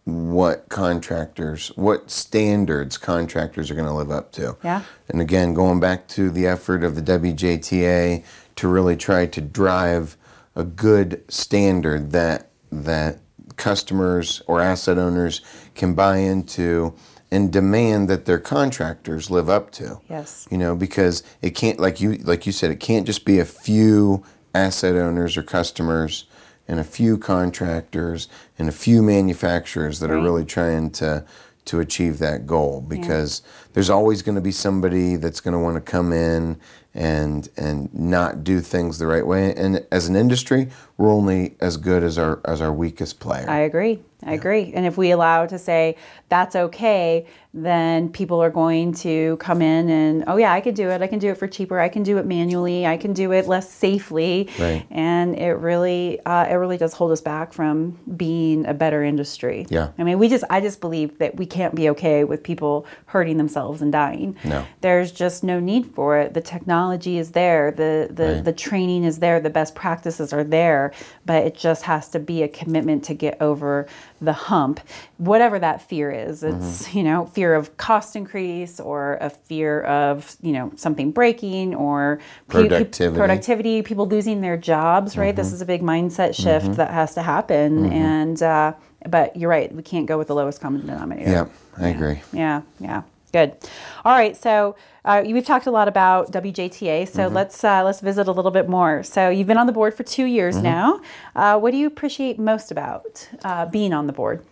what 0.05 0.69
contractors, 0.69 1.69
what 1.77 2.11
standards 2.11 2.99
contractors 2.99 3.71
are 3.71 3.75
going 3.75 3.87
to 3.87 3.95
live 3.95 4.11
up 4.11 4.33
to. 4.33 4.57
Yeah. 4.65 4.83
And 5.09 5.21
again, 5.21 5.55
going 5.55 5.79
back 5.79 6.09
to 6.09 6.29
the 6.29 6.47
effort 6.47 6.83
of 6.83 6.97
the 6.97 7.03
WJTA 7.03 8.25
to 8.63 8.69
really 8.69 8.97
try 8.97 9.27
to 9.27 9.41
drive 9.41 10.17
a 10.55 10.63
good 10.63 11.25
standard 11.27 12.13
that 12.13 12.49
that 12.71 13.19
customers 13.57 14.41
or 14.47 14.61
asset 14.61 14.99
owners 14.99 15.41
can 15.75 15.95
buy 15.95 16.19
into 16.19 16.95
and 17.33 17.53
demand 17.53 18.09
that 18.09 18.25
their 18.25 18.39
contractors 18.39 19.33
live 19.33 19.49
up 19.49 19.73
to. 19.73 19.99
Yes. 20.09 20.47
you 20.49 20.57
know 20.57 20.77
because 20.77 21.25
it 21.41 21.57
can't 21.57 21.81
like 21.81 22.01
you 22.01 22.19
like 22.19 22.47
you 22.47 22.53
said 22.53 22.71
it 22.71 22.79
can't 22.79 23.05
just 23.05 23.25
be 23.25 23.41
a 23.41 23.45
few 23.45 24.23
asset 24.55 24.95
owners 24.95 25.37
or 25.37 25.43
customers 25.43 26.27
and 26.69 26.79
a 26.79 26.85
few 26.85 27.19
contractors 27.19 28.29
and 28.61 28.69
a 28.69 28.73
few 28.87 29.03
manufacturers 29.03 29.99
that 29.99 30.09
are 30.09 30.23
really 30.23 30.45
trying 30.45 30.89
to 30.91 31.25
to 31.65 31.81
achieve 31.81 32.19
that 32.19 32.47
goal. 32.47 32.81
Because 32.81 33.43
there's 33.73 33.91
always 33.91 34.23
going 34.23 34.35
to 34.35 34.41
be 34.41 34.53
somebody 34.53 35.17
that's 35.17 35.41
going 35.41 35.53
to 35.53 35.59
want 35.59 35.77
to 35.77 35.81
come 35.81 36.13
in 36.13 36.61
and 36.95 37.49
and 37.57 37.93
not 37.95 38.45
do 38.45 38.61
things 38.61 38.99
the 38.99 39.07
right 39.07 39.27
way. 39.27 39.55
And 39.55 39.87
as 39.91 40.09
an 40.09 40.17
industry 40.17 40.69
we're 40.97 41.11
only 41.11 41.57
as 41.61 41.77
good 41.77 42.03
as 42.03 42.19
our 42.19 42.41
as 42.45 42.61
our 42.61 42.73
weakest 42.73 43.21
player 43.21 43.49
I 43.49 43.61
agree. 43.61 44.01
I 44.25 44.35
agree. 44.35 44.73
And 44.73 44.87
if 44.87 44.97
we 44.97 45.11
allow 45.11 45.47
to 45.47 45.59
say 45.59 45.97
that's 46.29 46.55
okay, 46.55 47.27
then 47.53 48.09
people 48.09 48.41
are 48.41 48.51
going 48.51 48.93
to 48.95 49.37
come 49.39 49.61
in 49.61 49.91
and, 49.91 50.23
oh, 50.29 50.37
yeah, 50.37 50.53
I 50.53 50.61
can 50.61 50.75
do 50.75 50.91
it. 50.91 51.03
I 51.03 51.09
can 51.09 51.19
do 51.19 51.31
it 51.31 51.39
for 51.39 51.49
cheaper. 51.49 51.81
I 51.81 51.89
can 51.89 52.05
do 52.05 52.19
it 52.19 52.25
manually. 52.25 52.87
I 52.87 52.97
can 52.99 53.15
do 53.15 53.33
it 53.33 53.49
less 53.49 53.69
safely. 53.69 54.49
Right. 54.61 54.87
And 54.93 55.37
it 55.37 55.55
really, 55.55 56.25
uh, 56.25 56.47
it 56.49 56.55
really 56.55 56.77
does 56.77 56.93
hold 56.93 57.11
us 57.11 57.21
back 57.21 57.53
from 57.53 57.99
being 58.17 58.65
a 58.65 58.75
better 58.75 59.03
industry. 59.03 59.67
Yeah. 59.71 59.91
I 59.99 60.05
mean, 60.05 60.21
we 60.21 60.29
just, 60.29 60.45
I 60.51 60.61
just 60.61 60.81
believe 60.81 61.19
that 61.19 61.37
we 61.37 61.45
can't 61.45 61.75
be 61.75 61.89
okay 61.91 62.23
with 62.23 62.45
people 62.45 62.87
hurting 63.07 63.39
themselves 63.39 63.83
and 63.83 63.91
dying. 63.91 64.37
No. 64.45 64.65
There's 64.83 65.11
just 65.11 65.43
no 65.43 65.59
need 65.59 65.87
for 65.97 66.19
it. 66.19 66.35
The 66.35 66.41
technology 66.41 66.93
technology 66.93 67.19
is 67.19 67.33
there, 67.33 67.71
the 67.71 68.09
the, 68.11 68.33
Right. 68.35 68.45
the 68.45 68.53
training 68.53 69.05
is 69.05 69.19
there, 69.19 69.41
the 69.41 69.51
best 69.51 69.75
practices 69.75 70.33
are 70.33 70.45
there, 70.45 70.82
but 71.27 71.45
it 71.47 71.55
just 71.55 71.83
has 71.85 72.09
to 72.11 72.19
be 72.19 72.43
a 72.43 72.49
commitment 72.49 73.05
to 73.05 73.15
get 73.15 73.37
over 73.41 73.87
the 74.21 74.33
hump, 74.33 74.81
whatever 75.19 75.59
that 75.59 75.83
fear 75.89 76.11
is. 76.11 76.43
It's 76.43 76.55
Mm-hmm. 76.89 76.99
you 76.99 77.05
know 77.05 77.27
fear 77.27 77.55
of 77.55 77.77
cost 77.77 78.17
increase 78.17 78.81
or 78.81 79.19
a 79.21 79.31
fear 79.31 79.83
of 79.83 80.37
you 80.43 80.53
know 80.53 80.73
something 80.77 81.11
breaking 81.13 81.75
or 81.75 82.19
pe- 82.49 82.63
pe- 82.63 82.69
Productivity. 82.69 83.19
productivity, 83.19 83.83
people 83.83 84.07
losing 84.07 84.41
their 84.41 84.57
jobs. 84.57 85.17
Right, 85.17 85.29
Mm-hmm. 85.35 85.37
this 85.37 85.53
is 85.53 85.61
a 85.61 85.67
big 85.67 85.83
mindset 85.83 86.35
shift 86.35 86.73
that 86.77 86.91
has 86.91 87.15
to 87.15 87.23
happen, 87.23 87.93
and 87.93 88.43
uh, 88.43 88.73
but 89.09 89.37
you're 89.37 89.51
right, 89.51 89.75
we 89.75 89.83
can't 89.83 90.07
go 90.07 90.17
with 90.19 90.29
the 90.29 90.35
lowest 90.35 90.61
common 90.61 90.81
denominator. 90.87 91.31
Yeah, 91.31 91.47
I 91.79 91.89
agree. 91.89 92.21
Yeah, 92.33 92.63
yeah, 92.79 93.03
good. 93.33 93.57
All 94.05 94.13
right, 94.17 94.37
so 94.37 94.77
uh, 95.05 95.23
we've 95.27 95.45
talked 95.45 95.67
a 95.67 95.71
lot 95.71 95.89
about 95.89 96.31
WJTA, 96.33 97.09
so 97.09 97.25
Mm-hmm. 97.27 97.35
let's 97.35 97.65
uh, 97.65 97.83
let's 97.85 98.01
visit 98.01 98.29
a 98.29 98.33
little 98.33 98.51
bit 98.51 98.69
more. 98.69 99.03
So 99.03 99.29
you've 99.29 99.47
been 99.47 99.59
on 99.59 99.67
the 99.67 99.73
board 99.73 99.95
for 99.95 100.03
two 100.03 100.25
years 100.25 100.55
Mm-hmm. 100.57 100.65
now. 100.65 101.01
Uh, 101.35 101.59
what 101.59 101.71
do 101.73 101.77
you 101.77 101.87
appreciate 101.87 102.39
most 102.39 102.71
about 102.71 103.29
uh, 103.45 103.67
being 103.67 103.93
on 103.93 104.07
the 104.07 104.13
board? 104.13 104.45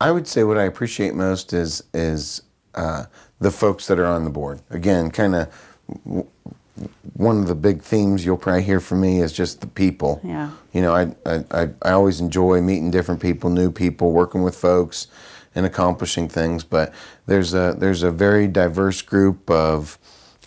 I 0.00 0.10
would 0.12 0.26
say 0.28 0.44
what 0.44 0.56
I 0.58 0.64
appreciate 0.64 1.14
most 1.14 1.52
is 1.52 1.82
is 1.92 2.42
uh, 2.74 3.04
the 3.40 3.50
folks 3.50 3.86
that 3.88 3.98
are 3.98 4.06
on 4.06 4.24
the 4.24 4.30
board. 4.30 4.60
Again, 4.70 5.10
kind 5.10 5.34
of 5.34 5.48
w- 6.04 6.26
one 7.14 7.38
of 7.38 7.46
the 7.46 7.54
big 7.54 7.82
themes 7.82 8.24
you'll 8.24 8.36
probably 8.36 8.62
hear 8.62 8.80
from 8.80 9.00
me 9.00 9.20
is 9.20 9.32
just 9.32 9.60
the 9.60 9.66
people. 9.66 10.20
Yeah. 10.24 10.50
You 10.72 10.82
know, 10.82 10.94
I, 10.94 11.14
I, 11.26 11.68
I, 11.82 11.90
always 11.90 12.20
enjoy 12.20 12.60
meeting 12.60 12.90
different 12.90 13.20
people, 13.20 13.50
new 13.50 13.70
people, 13.70 14.12
working 14.12 14.42
with 14.42 14.56
folks, 14.56 15.08
and 15.54 15.66
accomplishing 15.66 16.28
things. 16.28 16.64
But 16.64 16.92
there's 17.26 17.54
a 17.54 17.74
there's 17.76 18.02
a 18.02 18.10
very 18.10 18.46
diverse 18.46 19.02
group 19.02 19.50
of 19.50 19.98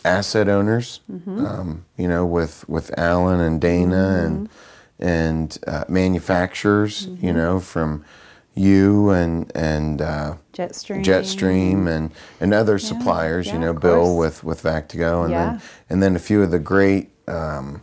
asset 0.05 0.47
owners. 0.47 1.01
Um, 1.45 1.85
you 1.97 2.07
know, 2.07 2.25
with 2.25 2.67
with 2.69 2.97
Alan 2.97 3.41
and 3.41 3.59
Dana 3.59 4.23
and 4.25 4.49
and 4.99 5.57
uh, 5.67 5.85
manufacturers. 5.87 7.07
You 7.19 7.33
know, 7.33 7.59
from 7.59 8.05
you 8.53 9.09
and 9.11 9.51
and 9.55 10.01
uh, 10.01 10.35
Jetstream. 10.53 11.03
Jetstream 11.03 11.87
and 11.87 12.11
and 12.39 12.53
other 12.53 12.77
suppliers. 12.79 13.47
yeah, 13.47 13.53
you 13.53 13.59
know, 13.59 13.73
Bill 13.73 14.03
course. 14.03 14.43
with 14.43 14.43
with 14.43 14.63
Vactigo, 14.63 15.23
and 15.23 15.31
Yeah. 15.31 15.45
then 15.51 15.61
and 15.89 16.03
then 16.03 16.15
a 16.15 16.19
few 16.19 16.41
of 16.43 16.51
the 16.51 16.59
great 16.59 17.11
um, 17.27 17.81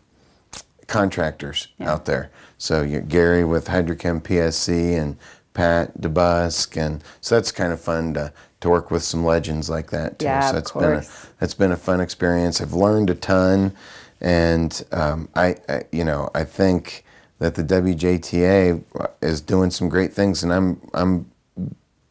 contractors 0.86 1.68
out 1.80 2.04
there. 2.04 2.30
So 2.58 2.82
you 2.82 3.00
Gary 3.00 3.44
with 3.44 3.68
Hydrochem 3.68 4.20
PSC 4.22 4.98
and 4.98 5.16
Pat 5.54 6.00
DeBusk, 6.00 6.76
and 6.80 7.02
so 7.20 7.34
that's 7.34 7.52
kind 7.52 7.72
of 7.72 7.80
fun 7.80 8.14
to 8.14 8.32
to 8.60 8.68
work 8.68 8.90
with 8.90 9.02
some 9.04 9.24
legends 9.24 9.70
like 9.70 9.90
that 9.90 10.18
too. 10.18 10.26
Yeah, 10.26 10.40
so 10.40 10.48
of 10.48 10.54
that's 10.54 10.72
been 10.72 10.82
a 10.84 10.92
course. 10.94 11.26
that's 11.40 11.54
been 11.54 11.72
a 11.72 11.76
fun 11.76 12.00
experience. 12.00 12.60
I've 12.60 12.72
learned 12.74 13.10
a 13.10 13.14
ton, 13.14 13.72
and 14.20 14.84
um, 14.92 15.28
I, 15.34 15.56
I 15.68 15.82
you 15.92 16.04
know 16.04 16.30
I 16.34 16.44
think 16.44 17.04
that 17.38 17.54
the 17.54 17.62
WJTA 17.62 18.82
is 19.22 19.40
doing 19.40 19.70
some 19.70 19.88
great 19.88 20.12
things, 20.12 20.42
and 20.42 20.52
I'm 20.52 20.80
I'm 20.94 21.30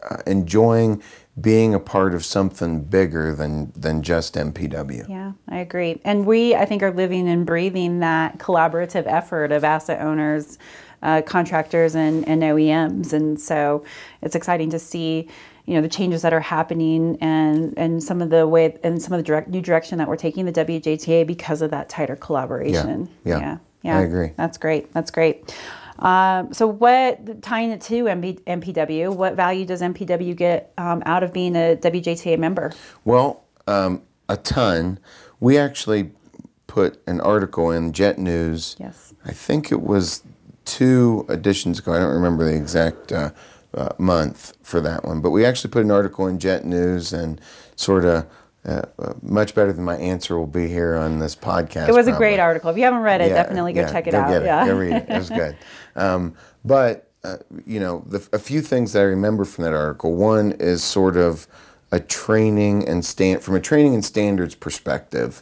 uh, 0.09 0.17
enjoying 0.25 1.01
being 1.39 1.75
a 1.75 1.79
part 1.79 2.15
of 2.15 2.25
something 2.25 2.81
bigger 2.83 3.35
than 3.35 3.71
than 3.75 4.01
just 4.01 4.35
MPW. 4.35 5.07
Yeah, 5.07 5.33
I 5.47 5.59
agree. 5.59 6.01
And 6.03 6.25
we, 6.25 6.55
I 6.55 6.65
think, 6.65 6.81
are 6.81 6.91
living 6.91 7.27
and 7.27 7.45
breathing 7.45 7.99
that 7.99 8.39
collaborative 8.39 9.05
effort 9.05 9.51
of 9.51 9.63
asset 9.63 10.01
owners, 10.01 10.57
uh, 11.03 11.21
contractors, 11.23 11.95
and, 11.95 12.27
and 12.27 12.41
OEMs. 12.41 13.13
And 13.13 13.39
so 13.39 13.83
it's 14.21 14.35
exciting 14.35 14.69
to 14.71 14.79
see, 14.79 15.27
you 15.65 15.75
know, 15.75 15.81
the 15.81 15.89
changes 15.89 16.23
that 16.23 16.33
are 16.33 16.39
happening 16.39 17.17
and 17.21 17.77
and 17.77 18.01
some 18.01 18.21
of 18.21 18.29
the 18.29 18.47
way 18.47 18.77
and 18.83 19.01
some 19.01 19.13
of 19.13 19.19
the 19.19 19.23
direct, 19.23 19.49
new 19.49 19.61
direction 19.61 19.97
that 19.99 20.07
we're 20.07 20.15
taking 20.15 20.45
the 20.45 20.53
WJTA 20.53 21.27
because 21.27 21.61
of 21.61 21.69
that 21.71 21.89
tighter 21.89 22.15
collaboration. 22.15 23.09
yeah. 23.23 23.37
yeah, 23.37 23.39
yeah. 23.39 23.57
I 23.85 24.01
agree. 24.01 24.31
That's 24.35 24.57
great. 24.57 24.91
That's 24.93 25.11
great. 25.11 25.55
Um, 25.99 26.53
so, 26.53 26.67
what 26.67 27.41
tying 27.41 27.71
it 27.71 27.81
to 27.81 28.03
MP, 28.05 28.39
MPW? 28.41 29.15
What 29.15 29.35
value 29.35 29.65
does 29.65 29.81
MPW 29.81 30.35
get 30.35 30.73
um, 30.77 31.01
out 31.05 31.23
of 31.23 31.33
being 31.33 31.55
a 31.55 31.75
WJTA 31.75 32.37
member? 32.37 32.71
Well, 33.03 33.43
um, 33.67 34.03
a 34.29 34.37
ton. 34.37 34.99
We 35.39 35.57
actually 35.57 36.11
put 36.67 37.01
an 37.07 37.21
article 37.21 37.71
in 37.71 37.93
Jet 37.93 38.19
News. 38.19 38.75
Yes. 38.79 39.13
I 39.25 39.31
think 39.31 39.71
it 39.71 39.81
was 39.81 40.23
two 40.65 41.25
editions 41.29 41.79
ago. 41.79 41.93
I 41.93 41.99
don't 41.99 42.13
remember 42.13 42.43
the 42.43 42.55
exact 42.55 43.11
uh, 43.11 43.31
uh, 43.73 43.89
month 43.97 44.53
for 44.61 44.81
that 44.81 45.05
one, 45.05 45.21
but 45.21 45.31
we 45.31 45.45
actually 45.45 45.71
put 45.71 45.83
an 45.83 45.91
article 45.91 46.27
in 46.27 46.39
Jet 46.39 46.65
News 46.65 47.13
and 47.13 47.41
sort 47.75 48.05
of. 48.05 48.27
Uh, 48.67 48.81
much 49.21 49.55
better 49.55 49.71
than 49.71 49.85
my 49.85 49.95
answer 49.95 50.37
will 50.37 50.45
be 50.45 50.67
here 50.67 50.95
on 50.95 51.19
this 51.19 51.37
podcast. 51.37 51.87
It 51.87 51.93
was 51.93 52.07
a 52.07 52.11
great 52.11 52.37
article. 52.37 52.69
If 52.69 52.75
you 52.75 52.83
haven't 52.83 52.99
read 52.99 53.21
it, 53.21 53.29
Yeah, 53.29 53.43
definitely 53.43 53.71
go 53.71 53.81
yeah, 53.81 53.91
check 53.91 54.07
it 54.07 54.11
go 54.11 54.19
out. 54.19 54.29
Get 54.29 54.41
it. 54.41 54.45
Yeah. 54.45 54.67
Go 54.67 54.77
read 54.77 54.93
it. 54.93 55.05
It 55.09 55.17
was 55.17 55.29
good. 55.29 55.55
Um, 55.95 56.35
but 56.63 57.09
uh, 57.23 57.37
you 57.65 57.79
know, 57.79 58.03
the, 58.05 58.27
a 58.31 58.39
few 58.39 58.61
things 58.61 58.93
that 58.93 58.99
I 58.99 59.03
remember 59.03 59.45
from 59.45 59.63
that 59.63 59.73
article. 59.73 60.15
One 60.15 60.51
is 60.53 60.83
sort 60.83 61.17
of 61.17 61.47
a 61.91 61.99
training 61.99 62.87
and 62.87 63.03
stand 63.03 63.41
from 63.41 63.55
a 63.55 63.59
training 63.59 63.93
and 63.93 64.05
standards 64.05 64.55
perspective. 64.55 65.41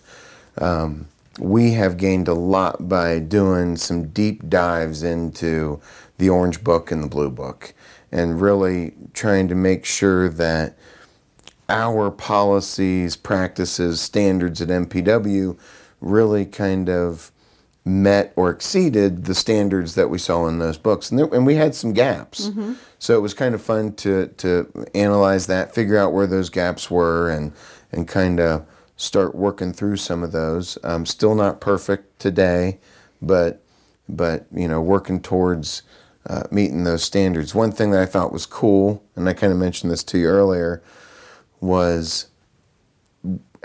Um, 0.57 1.07
we 1.39 1.71
have 1.73 1.97
gained 1.97 2.27
a 2.27 2.33
lot 2.33 2.87
by 2.87 3.19
doing 3.19 3.75
some 3.75 4.07
deep 4.09 4.47
dives 4.47 5.03
into 5.03 5.81
the 6.17 6.29
Orange 6.29 6.63
Book 6.63 6.91
and 6.91 7.03
the 7.03 7.07
Blue 7.07 7.29
Book, 7.29 7.73
and 8.11 8.39
really 8.39 8.93
trying 9.13 9.47
to 9.49 9.55
make 9.55 9.83
sure 9.83 10.29
that 10.29 10.77
our 11.69 12.11
policies, 12.11 13.15
practices, 13.15 14.01
standards 14.01 14.61
at 14.61 14.69
MPW 14.69 15.57
really 16.01 16.45
kind 16.45 16.89
of 16.89 17.31
met 17.83 18.33
or 18.35 18.49
exceeded 18.49 19.25
the 19.25 19.35
standards 19.35 19.93
that 19.95 20.09
we 20.09 20.17
saw 20.17 20.47
in 20.47 20.57
those 20.57 20.77
books. 20.77 21.11
And, 21.11 21.19
there, 21.19 21.27
and 21.31 21.45
we 21.45 21.55
had 21.55 21.75
some 21.75 21.93
gaps. 21.93 22.47
So 22.97 23.15
it 23.15 23.21
was 23.21 23.35
kind 23.35 23.53
of 23.53 23.61
fun 23.61 23.93
to, 23.97 24.27
to 24.27 24.85
analyze 24.95 25.45
that, 25.47 25.75
figure 25.75 25.97
out 25.97 26.11
where 26.11 26.25
those 26.25 26.49
gaps 26.49 26.89
were, 26.89 27.29
and, 27.29 27.53
and 27.91 28.07
kind 28.07 28.39
of 28.39 28.65
start 28.97 29.35
working 29.35 29.71
through 29.71 29.97
some 29.97 30.23
of 30.23 30.31
those. 30.31 30.79
Um, 30.83 31.05
still 31.05 31.35
not 31.35 31.61
perfect 31.61 32.19
today, 32.19 32.79
but, 33.21 33.61
but 34.09 34.47
you 34.51 34.67
know, 34.67 34.81
working 34.81 35.21
towards 35.21 35.83
uh, 36.27 36.43
meeting 36.49 36.85
those 36.85 37.03
standards. 37.03 37.53
One 37.53 37.71
thing 37.71 37.91
that 37.91 38.01
I 38.01 38.07
thought 38.07 38.33
was 38.33 38.47
cool, 38.47 39.03
and 39.15 39.29
I 39.29 39.33
kind 39.33 39.53
of 39.53 39.59
mentioned 39.59 39.91
this 39.91 40.03
to 40.05 40.17
you 40.17 40.27
earlier, 40.27 40.81
was 41.61 42.27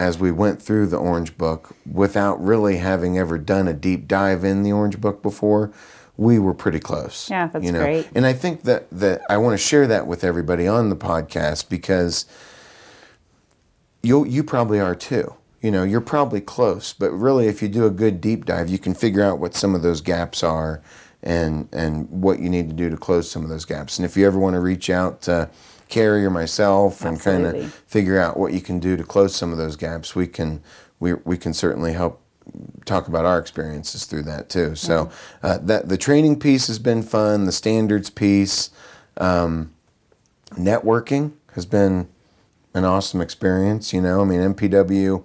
as 0.01 0.19
we 0.19 0.33
went 0.33 0.61
through 0.61 0.87
the 0.87 0.97
Orange 0.97 1.37
Book 1.37 1.77
without 1.91 2.43
really 2.43 2.79
having 2.79 3.19
ever 3.19 3.37
done 3.37 3.69
a 3.69 3.75
deep 3.75 4.09
dive 4.09 4.45
in 4.45 4.63
the 4.63 4.73
Orange 4.73 4.99
Book 4.99 5.23
before, 5.23 5.71
we 6.17 6.39
were 6.39 6.55
pretty 6.55 6.81
close. 6.81 7.31
Yeah, 7.31 7.49
that's 7.49 7.71
great. 7.71 8.09
And 8.15 8.27
I 8.27 8.33
think 8.33 8.63
that 8.63 8.89
that 8.91 9.21
I 9.29 9.37
want 9.37 9.53
to 9.53 9.59
share 9.59 9.87
that 9.87 10.07
with 10.07 10.25
everybody 10.25 10.67
on 10.67 10.89
the 10.89 10.97
podcast 10.97 11.69
because 11.69 12.25
you 14.03 14.25
you 14.25 14.43
probably 14.43 14.81
are 14.81 14.95
too. 14.95 15.35
You 15.61 15.71
know, 15.71 15.83
you're 15.83 16.01
probably 16.01 16.41
close, 16.41 16.95
but 16.95 17.11
really, 17.11 17.47
if 17.47 17.61
you 17.61 17.69
do 17.69 17.85
a 17.85 17.91
good 17.91 18.23
deep 18.23 18.47
dive, 18.47 18.71
you 18.71 18.79
can 18.79 18.95
figure 18.95 19.23
out 19.23 19.39
what 19.39 19.55
some 19.55 19.75
of 19.75 19.83
those 19.83 20.01
gaps 20.01 20.43
are, 20.43 20.81
and 21.23 21.69
and 21.73 22.09
what 22.11 22.39
you 22.39 22.49
need 22.49 22.71
to 22.71 22.75
do 22.75 22.89
to 22.89 22.97
close 22.97 23.31
some 23.31 23.43
of 23.43 23.51
those 23.51 23.67
gaps. 23.67 23.99
And 23.99 24.07
if 24.07 24.17
you 24.17 24.27
ever 24.27 24.39
want 24.39 24.55
to 24.55 24.61
reach 24.61 24.89
out 24.89 25.21
to 25.23 25.51
Kerry 25.91 26.25
or 26.25 26.31
myself 26.31 27.05
and 27.05 27.21
kind 27.21 27.45
of 27.45 27.75
figure 27.87 28.19
out 28.19 28.39
what 28.39 28.53
you 28.53 28.61
can 28.61 28.79
do 28.79 28.97
to 28.97 29.05
close 29.05 29.35
some 29.35 29.53
of 29.53 29.59
those 29.59 29.77
gaps, 29.77 30.15
we 30.15 30.27
can 30.27 30.63
we 30.99 31.15
we 31.15 31.37
can 31.37 31.53
certainly 31.53 31.93
help 31.93 32.23
talk 32.85 33.07
about 33.09 33.25
our 33.25 33.39
experiences 33.39 34.07
through 34.07 34.23
that 34.23 34.49
too. 34.49 34.75
So 34.75 35.11
uh, 35.43 35.59
that 35.59 35.89
the 35.89 35.99
training 35.99 36.39
piece 36.41 36.69
has 36.69 36.79
been 36.79 37.03
fun. 37.03 37.45
The 37.45 37.53
standards 37.53 38.09
piece, 38.11 38.71
um, 39.19 39.73
networking 40.53 41.33
has 41.55 41.67
been 41.67 42.09
an 42.75 42.85
awesome 42.85 43.21
experience. 43.21 43.93
You 43.93 44.01
know, 44.01 44.23
I 44.23 44.25
mean, 44.25 44.41
MPW 44.41 45.25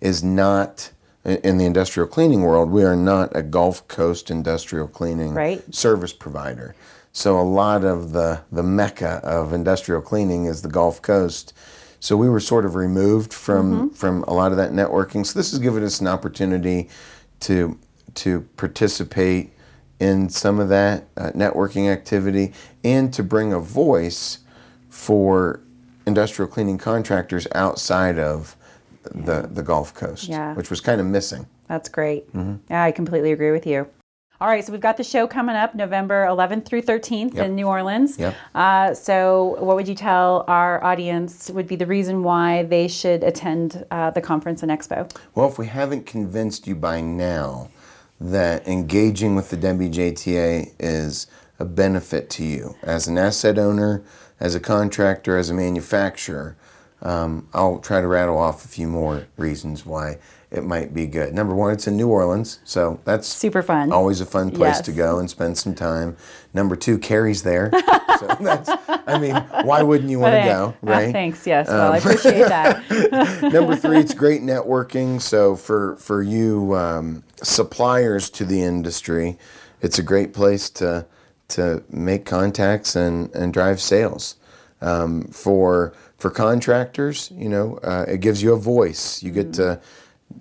is 0.00 0.22
not 0.22 0.92
in 1.24 1.56
the 1.58 1.64
industrial 1.64 2.08
cleaning 2.08 2.42
world. 2.42 2.70
We 2.70 2.84
are 2.84 2.96
not 2.96 3.34
a 3.34 3.42
Gulf 3.42 3.86
Coast 3.88 4.30
industrial 4.30 4.88
cleaning 4.88 5.34
Right. 5.34 5.74
service 5.74 6.12
provider. 6.12 6.74
So 7.12 7.38
a 7.38 7.42
lot 7.42 7.84
of 7.84 8.12
the 8.12 8.40
the 8.50 8.62
mecca 8.62 9.20
of 9.22 9.52
industrial 9.52 10.00
cleaning 10.00 10.46
is 10.46 10.62
the 10.62 10.68
Gulf 10.68 11.02
Coast. 11.02 11.52
So 12.00 12.16
we 12.16 12.28
were 12.28 12.40
sort 12.40 12.64
of 12.64 12.74
removed 12.74 13.32
from 13.32 13.90
from 13.90 14.24
a 14.24 14.32
lot 14.32 14.50
of 14.50 14.56
that 14.58 14.72
networking. 14.72 15.24
So 15.26 15.38
this 15.38 15.50
has 15.52 15.60
given 15.60 15.82
us 15.84 16.00
an 16.00 16.06
opportunity 16.08 16.88
to 17.40 17.78
to 18.14 18.40
participate 18.56 19.52
in 20.00 20.28
some 20.28 20.58
of 20.58 20.68
that 20.68 21.04
uh, 21.16 21.30
networking 21.34 21.90
activity 21.90 22.52
and 22.82 23.12
to 23.14 23.22
bring 23.22 23.52
a 23.52 23.60
voice 23.60 24.38
for 24.88 25.60
industrial 26.06 26.50
cleaning 26.50 26.76
contractors 26.78 27.46
outside 27.54 28.18
of 28.18 28.56
the 29.04 29.48
the 29.52 29.62
Gulf 29.62 29.94
Coast, 29.94 30.28
Yeah. 30.28 30.54
which 30.54 30.70
was 30.70 30.80
kind 30.80 31.00
of 31.00 31.06
missing. 31.06 31.46
That's 31.68 31.88
great. 31.88 32.32
Mm-hmm. 32.32 32.56
Yeah, 32.70 32.82
I 32.84 32.90
completely 32.92 33.32
agree 33.32 33.52
with 33.52 33.66
you. 33.66 33.86
All 34.42 34.48
right, 34.48 34.64
so 34.64 34.72
we've 34.72 34.80
got 34.80 34.96
the 34.96 35.04
show 35.04 35.28
coming 35.28 35.54
up 35.54 35.76
November 35.76 36.26
11th 36.26 36.64
through 36.64 36.82
13th 36.82 37.34
Yep. 37.34 37.46
in 37.46 37.54
New 37.54 37.68
Orleans. 37.68 38.18
Yep. 38.18 38.34
Uh, 38.56 38.92
so, 38.92 39.54
what 39.60 39.76
would 39.76 39.86
you 39.86 39.94
tell 39.94 40.44
our 40.48 40.82
audience 40.82 41.48
would 41.48 41.68
be 41.68 41.76
the 41.76 41.86
reason 41.86 42.24
why 42.24 42.64
they 42.64 42.88
should 42.88 43.22
attend 43.22 43.86
uh, 43.92 44.10
the 44.10 44.20
conference 44.20 44.60
and 44.64 44.72
expo? 44.72 45.08
Well, 45.36 45.46
if 45.46 45.58
we 45.60 45.68
haven't 45.68 46.06
convinced 46.06 46.66
you 46.66 46.74
by 46.74 47.00
now 47.00 47.70
that 48.20 48.66
engaging 48.66 49.36
with 49.36 49.50
the 49.50 49.56
WJTA 49.56 50.72
is 50.80 51.28
a 51.60 51.64
benefit 51.64 52.28
to 52.30 52.44
you 52.44 52.74
as 52.82 53.06
an 53.06 53.18
asset 53.18 53.60
owner, 53.60 54.02
as 54.40 54.56
a 54.56 54.60
contractor, 54.60 55.36
as 55.36 55.50
a 55.50 55.54
manufacturer, 55.54 56.56
um, 57.00 57.46
I'll 57.54 57.78
try 57.78 58.00
to 58.00 58.08
rattle 58.08 58.38
off 58.38 58.64
a 58.64 58.68
few 58.68 58.88
more 58.88 59.28
reasons 59.36 59.86
why 59.86 60.18
it 60.52 60.64
might 60.64 60.92
be 60.92 61.06
good. 61.06 61.32
Number 61.34 61.54
one, 61.54 61.72
it's 61.72 61.86
in 61.86 61.96
New 61.96 62.08
Orleans, 62.08 62.60
so 62.64 63.00
that's 63.04 63.26
Super 63.26 63.62
fun. 63.62 63.90
Always 63.90 64.20
a 64.20 64.26
fun 64.26 64.50
place 64.50 64.80
to 64.82 64.92
go 64.92 65.18
and 65.18 65.28
spend 65.28 65.56
some 65.56 65.74
time. 65.74 66.16
Number 66.52 66.76
two, 66.76 66.98
Kerry's 66.98 67.42
there. 67.42 67.70
so 67.72 68.26
that's, 68.40 68.70
I 68.86 69.18
mean, 69.18 69.34
why 69.66 69.82
wouldn't 69.82 70.10
you 70.10 70.18
want 70.18 70.34
to 70.34 70.42
go, 70.42 70.74
ah, 70.74 70.90
right? 70.90 71.12
thanks. 71.12 71.46
Yes. 71.46 71.68
Well, 71.68 71.92
I 71.92 71.96
appreciate 71.96 72.48
that. 72.48 73.42
Number 73.52 73.76
three, 73.76 73.98
it's 73.98 74.12
great 74.12 74.42
networking. 74.42 75.20
So 75.20 75.56
for 75.56 75.96
for 75.96 76.22
you 76.22 76.76
um, 76.76 77.24
suppliers 77.42 78.28
to 78.30 78.44
the 78.44 78.62
industry, 78.62 79.38
it's 79.80 79.98
a 79.98 80.02
great 80.02 80.34
place 80.34 80.68
to 80.70 81.06
to 81.48 81.82
make 81.90 82.26
contacts 82.26 82.94
and 82.94 83.34
and 83.34 83.52
drive 83.54 83.80
sales. 83.80 84.36
Um, 84.82 85.28
for 85.28 85.94
for 86.18 86.30
contractors, 86.30 87.32
you 87.36 87.48
know, 87.48 87.78
uh, 87.82 88.04
it 88.06 88.20
gives 88.20 88.42
you 88.42 88.52
a 88.52 88.58
voice. 88.58 89.22
You 89.22 89.30
get 89.30 89.54
to 89.54 89.80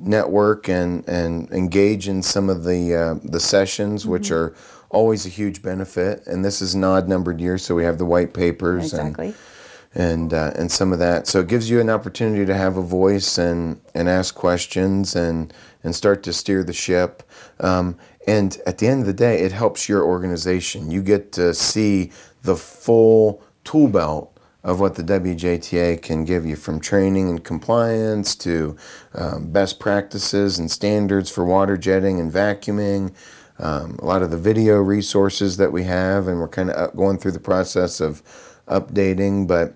network 0.02 0.68
and 0.70 1.08
and 1.08 1.50
engage 1.52 2.08
in 2.08 2.22
some 2.22 2.50
of 2.50 2.64
the 2.64 2.96
uh, 2.96 3.16
the 3.24 3.40
sessions, 3.40 4.06
which 4.06 4.32
are 4.32 4.56
always 4.90 5.26
a 5.26 5.30
huge 5.30 5.62
benefit. 5.62 6.26
And 6.28 6.44
this 6.44 6.62
is 6.62 6.74
an 6.74 6.84
odd 6.84 7.08
numbered 7.08 7.40
year, 7.40 7.58
so 7.58 7.76
we 7.76 7.84
have 7.84 7.98
the 7.98 8.06
white 8.06 8.34
papers 8.34 8.94
and 8.94 9.36
and 9.94 10.34
uh, 10.34 10.52
and 10.56 10.72
some 10.72 10.94
of 10.94 11.00
that. 11.00 11.28
So 11.28 11.40
it 11.40 11.48
gives 11.48 11.70
you 11.70 11.80
an 11.80 11.90
opportunity 11.90 12.46
to 12.46 12.56
have 12.56 12.78
a 12.78 12.82
voice 12.82 13.38
and 13.38 13.82
and 13.94 14.08
ask 14.08 14.36
questions 14.36 15.16
and 15.16 15.54
and 15.84 15.96
start 15.96 16.24
to 16.24 16.34
steer 16.34 16.64
the 16.64 16.74
ship. 16.74 17.24
Um, 17.60 17.98
and 18.28 18.60
at 18.68 18.78
the 18.78 18.88
end 18.88 19.02
of 19.02 19.08
the 19.08 19.14
day, 19.14 19.40
it 19.40 19.52
helps 19.52 19.90
your 19.90 20.04
organization. 20.04 20.92
You 20.92 21.02
get 21.02 21.32
to 21.34 21.54
see 21.54 22.12
the 22.44 22.56
full 22.56 23.44
tool 23.64 23.88
belt 23.88 24.31
of 24.64 24.80
what 24.80 24.96
the 24.96 25.04
WJTA 25.04 26.02
can 26.02 26.24
give 26.24 26.46
you, 26.46 26.56
from 26.56 26.80
training 26.80 27.30
and 27.30 27.44
compliance 27.44 28.36
to 28.36 28.76
um, 29.16 29.52
best 29.52 29.80
practices 29.80 30.60
and 30.60 30.70
standards 30.70 31.30
for 31.30 31.44
water 31.44 31.78
jetting 31.78 32.20
and 32.20 32.32
vacuuming. 32.32 33.14
Um, 33.58 33.98
a 34.00 34.06
lot 34.06 34.24
of 34.24 34.32
the 34.32 34.38
video 34.38 34.78
resources 34.78 35.58
that 35.58 35.72
we 35.72 35.84
have, 35.84 36.28
and 36.28 36.40
we're 36.40 36.48
kind 36.48 36.70
of 36.70 36.96
going 36.96 37.18
through 37.18 37.32
the 37.32 37.40
process 37.40 38.00
of 38.00 38.22
updating. 38.68 39.48
But 39.48 39.76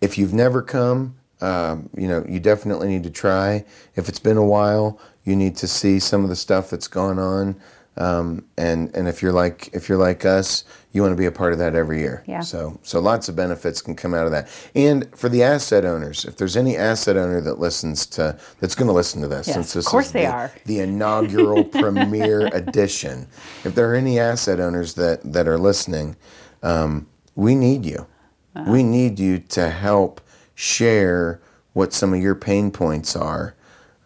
if 0.00 0.18
you've 0.18 0.34
never 0.34 0.62
come, 0.62 1.16
um, 1.40 1.88
you 1.96 2.08
know, 2.08 2.24
you 2.28 2.40
definitely 2.40 2.88
need 2.88 3.04
to 3.04 3.10
try. 3.10 3.64
If 3.94 4.08
it's 4.08 4.18
been 4.18 4.36
a 4.36 4.44
while, 4.44 5.00
you 5.24 5.36
need 5.36 5.56
to 5.56 5.68
see 5.68 5.98
some 5.98 6.24
of 6.24 6.30
the 6.30 6.36
stuff 6.36 6.70
that's 6.70 6.88
gone 6.88 7.18
on. 7.18 7.60
Um, 7.98 8.44
and 8.56 8.94
and 8.94 9.08
if 9.08 9.22
you're 9.22 9.32
like 9.32 9.70
if 9.72 9.88
you're 9.88 9.98
like 9.98 10.24
us, 10.24 10.62
you 10.92 11.02
want 11.02 11.12
to 11.12 11.16
be 11.16 11.26
a 11.26 11.32
part 11.32 11.52
of 11.52 11.58
that 11.58 11.74
every 11.74 11.98
year. 11.98 12.22
Yeah. 12.26 12.40
So 12.40 12.78
so 12.82 13.00
lots 13.00 13.28
of 13.28 13.34
benefits 13.34 13.82
can 13.82 13.96
come 13.96 14.14
out 14.14 14.24
of 14.24 14.30
that. 14.32 14.48
And 14.74 15.08
for 15.16 15.28
the 15.28 15.42
asset 15.42 15.84
owners, 15.84 16.24
if 16.24 16.36
there's 16.36 16.56
any 16.56 16.76
asset 16.76 17.16
owner 17.16 17.40
that 17.40 17.58
listens 17.58 18.06
to 18.06 18.38
that's 18.60 18.76
going 18.76 18.86
to 18.86 18.92
listen 18.94 19.20
to 19.22 19.28
this, 19.28 19.48
Yes, 19.48 19.54
since 19.54 19.72
this 19.72 19.86
of 19.86 19.90
course 19.90 20.06
is 20.06 20.12
they 20.12 20.26
the, 20.26 20.32
are. 20.32 20.52
the 20.64 20.80
inaugural 20.80 21.64
premiere 21.82 22.46
edition, 22.54 23.26
if 23.64 23.74
there 23.74 23.90
are 23.90 23.96
any 23.96 24.18
asset 24.20 24.60
owners 24.60 24.94
that 24.94 25.20
that 25.32 25.48
are 25.48 25.58
listening, 25.58 26.16
um, 26.62 27.08
we 27.34 27.56
need 27.56 27.84
you. 27.84 28.06
Uh-huh. 28.54 28.70
We 28.70 28.82
need 28.84 29.18
you 29.18 29.38
to 29.40 29.70
help 29.70 30.20
share 30.54 31.40
what 31.72 31.92
some 31.92 32.12
of 32.12 32.20
your 32.20 32.34
pain 32.34 32.70
points 32.70 33.14
are, 33.16 33.54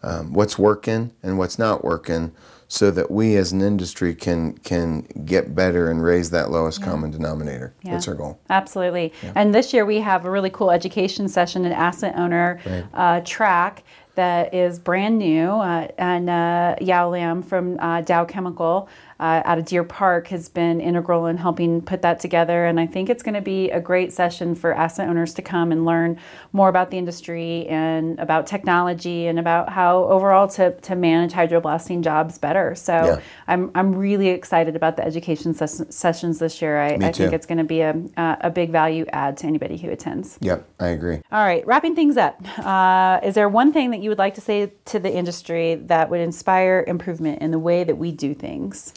um, 0.03 0.33
what's 0.33 0.57
working 0.59 1.11
and 1.23 1.37
what's 1.37 1.57
not 1.57 1.83
working, 1.83 2.31
so 2.73 2.89
that 2.89 3.11
we 3.11 3.35
as 3.35 3.51
an 3.51 3.61
industry 3.61 4.15
can 4.15 4.57
can 4.57 5.01
get 5.25 5.53
better 5.53 5.91
and 5.91 6.03
raise 6.03 6.31
that 6.31 6.49
lowest 6.49 6.81
common 6.81 7.11
denominator. 7.11 7.75
Yeah. 7.83 7.91
That's 7.91 8.07
our 8.07 8.15
goal. 8.15 8.39
Absolutely. 8.49 9.13
And 9.35 9.53
this 9.53 9.73
year 9.73 9.85
we 9.85 9.99
have 9.99 10.25
a 10.25 10.31
really 10.31 10.49
cool 10.49 10.71
education 10.71 11.27
session, 11.27 11.65
an 11.65 11.71
asset 11.71 12.15
owner 12.17 12.59
uh, 12.95 13.21
track 13.21 13.83
that 14.15 14.53
is 14.53 14.79
brand 14.79 15.17
new. 15.17 15.49
Uh, 15.49 15.87
and 15.97 16.29
uh, 16.29 16.75
Yao 16.81 17.09
Lam 17.09 17.41
from 17.41 17.79
uh, 17.79 18.01
Dow 18.01 18.25
Chemical 18.25 18.89
uh, 19.19 19.41
out 19.45 19.57
of 19.57 19.65
Deer 19.65 19.85
Park 19.85 20.27
has 20.27 20.49
been 20.49 20.81
integral 20.81 21.27
in 21.27 21.37
helping 21.37 21.81
put 21.81 22.01
that 22.01 22.19
together. 22.19 22.65
And 22.65 22.77
I 22.77 22.85
think 22.85 23.09
it's 23.09 23.23
going 23.23 23.35
to 23.35 23.41
be 23.41 23.69
a 23.71 23.79
great 23.79 24.11
session 24.11 24.53
for 24.53 24.73
asset 24.73 25.07
owners 25.07 25.33
to 25.35 25.41
come 25.41 25.71
and 25.71 25.85
learn 25.85 26.19
more 26.51 26.67
about 26.67 26.91
the 26.91 26.97
industry 26.97 27.65
and 27.67 28.19
about 28.19 28.47
technology 28.47 29.27
and 29.27 29.39
about 29.39 29.69
how 29.69 30.03
overall 30.05 30.47
to, 30.49 30.71
to 30.81 30.95
manage 30.95 31.31
hydroblasting 31.31 32.01
jobs 32.01 32.37
better. 32.37 32.75
So 32.75 32.93
Yeah. 32.93 33.19
I'm, 33.47 33.71
I'm 33.75 33.95
really 33.95 34.27
excited 34.27 34.75
about 34.75 34.97
the 34.97 35.05
education 35.05 35.53
ses- 35.53 35.85
sessions 35.89 36.39
this 36.39 36.61
year. 36.61 36.81
I, 36.81 36.95
I 36.95 37.11
think 37.13 37.31
it's 37.31 37.45
going 37.45 37.59
to 37.59 37.63
be 37.63 37.79
a, 37.79 37.95
a 38.17 38.49
big 38.49 38.71
value 38.71 39.05
add 39.13 39.37
to 39.37 39.47
anybody 39.47 39.77
who 39.77 39.89
attends. 39.89 40.37
Yep, 40.41 40.67
I 40.81 40.87
agree. 40.87 41.21
All 41.31 41.45
right, 41.45 41.65
wrapping 41.65 41.95
things 41.95 42.17
up. 42.17 42.41
Uh, 42.59 43.19
is 43.23 43.35
there 43.35 43.47
one 43.47 43.71
thing 43.71 43.91
that 43.91 44.01
you 44.03 44.09
would 44.09 44.17
like 44.17 44.35
to 44.35 44.41
say 44.41 44.73
to 44.85 44.99
the 44.99 45.11
industry 45.11 45.75
that 45.75 46.09
would 46.09 46.19
inspire 46.19 46.83
improvement 46.85 47.41
in 47.41 47.51
the 47.51 47.59
way 47.59 47.83
that 47.85 47.95
we 47.95 48.11
do 48.11 48.33
things? 48.33 48.93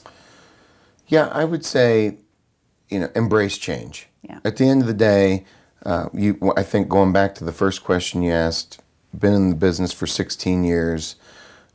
Yeah, 1.07 1.29
I 1.29 1.45
would 1.45 1.65
say, 1.65 2.19
you 2.89 2.99
know, 2.99 3.09
embrace 3.15 3.57
change. 3.57 4.09
Yeah. 4.23 4.41
At 4.45 4.57
the 4.57 4.69
end 4.69 4.83
of 4.83 4.89
the 4.89 4.95
day, 4.95 5.45
uh, 5.85 6.09
you. 6.13 6.53
I 6.57 6.65
think 6.65 6.89
going 6.89 7.13
back 7.13 7.37
to 7.37 7.45
the 7.45 7.53
first 7.53 7.85
question 7.85 8.23
you 8.23 8.33
asked, 8.33 8.83
been 9.17 9.33
in 9.33 9.51
the 9.51 9.57
business 9.57 9.93
for 9.93 10.07
16 10.07 10.65
years. 10.65 11.15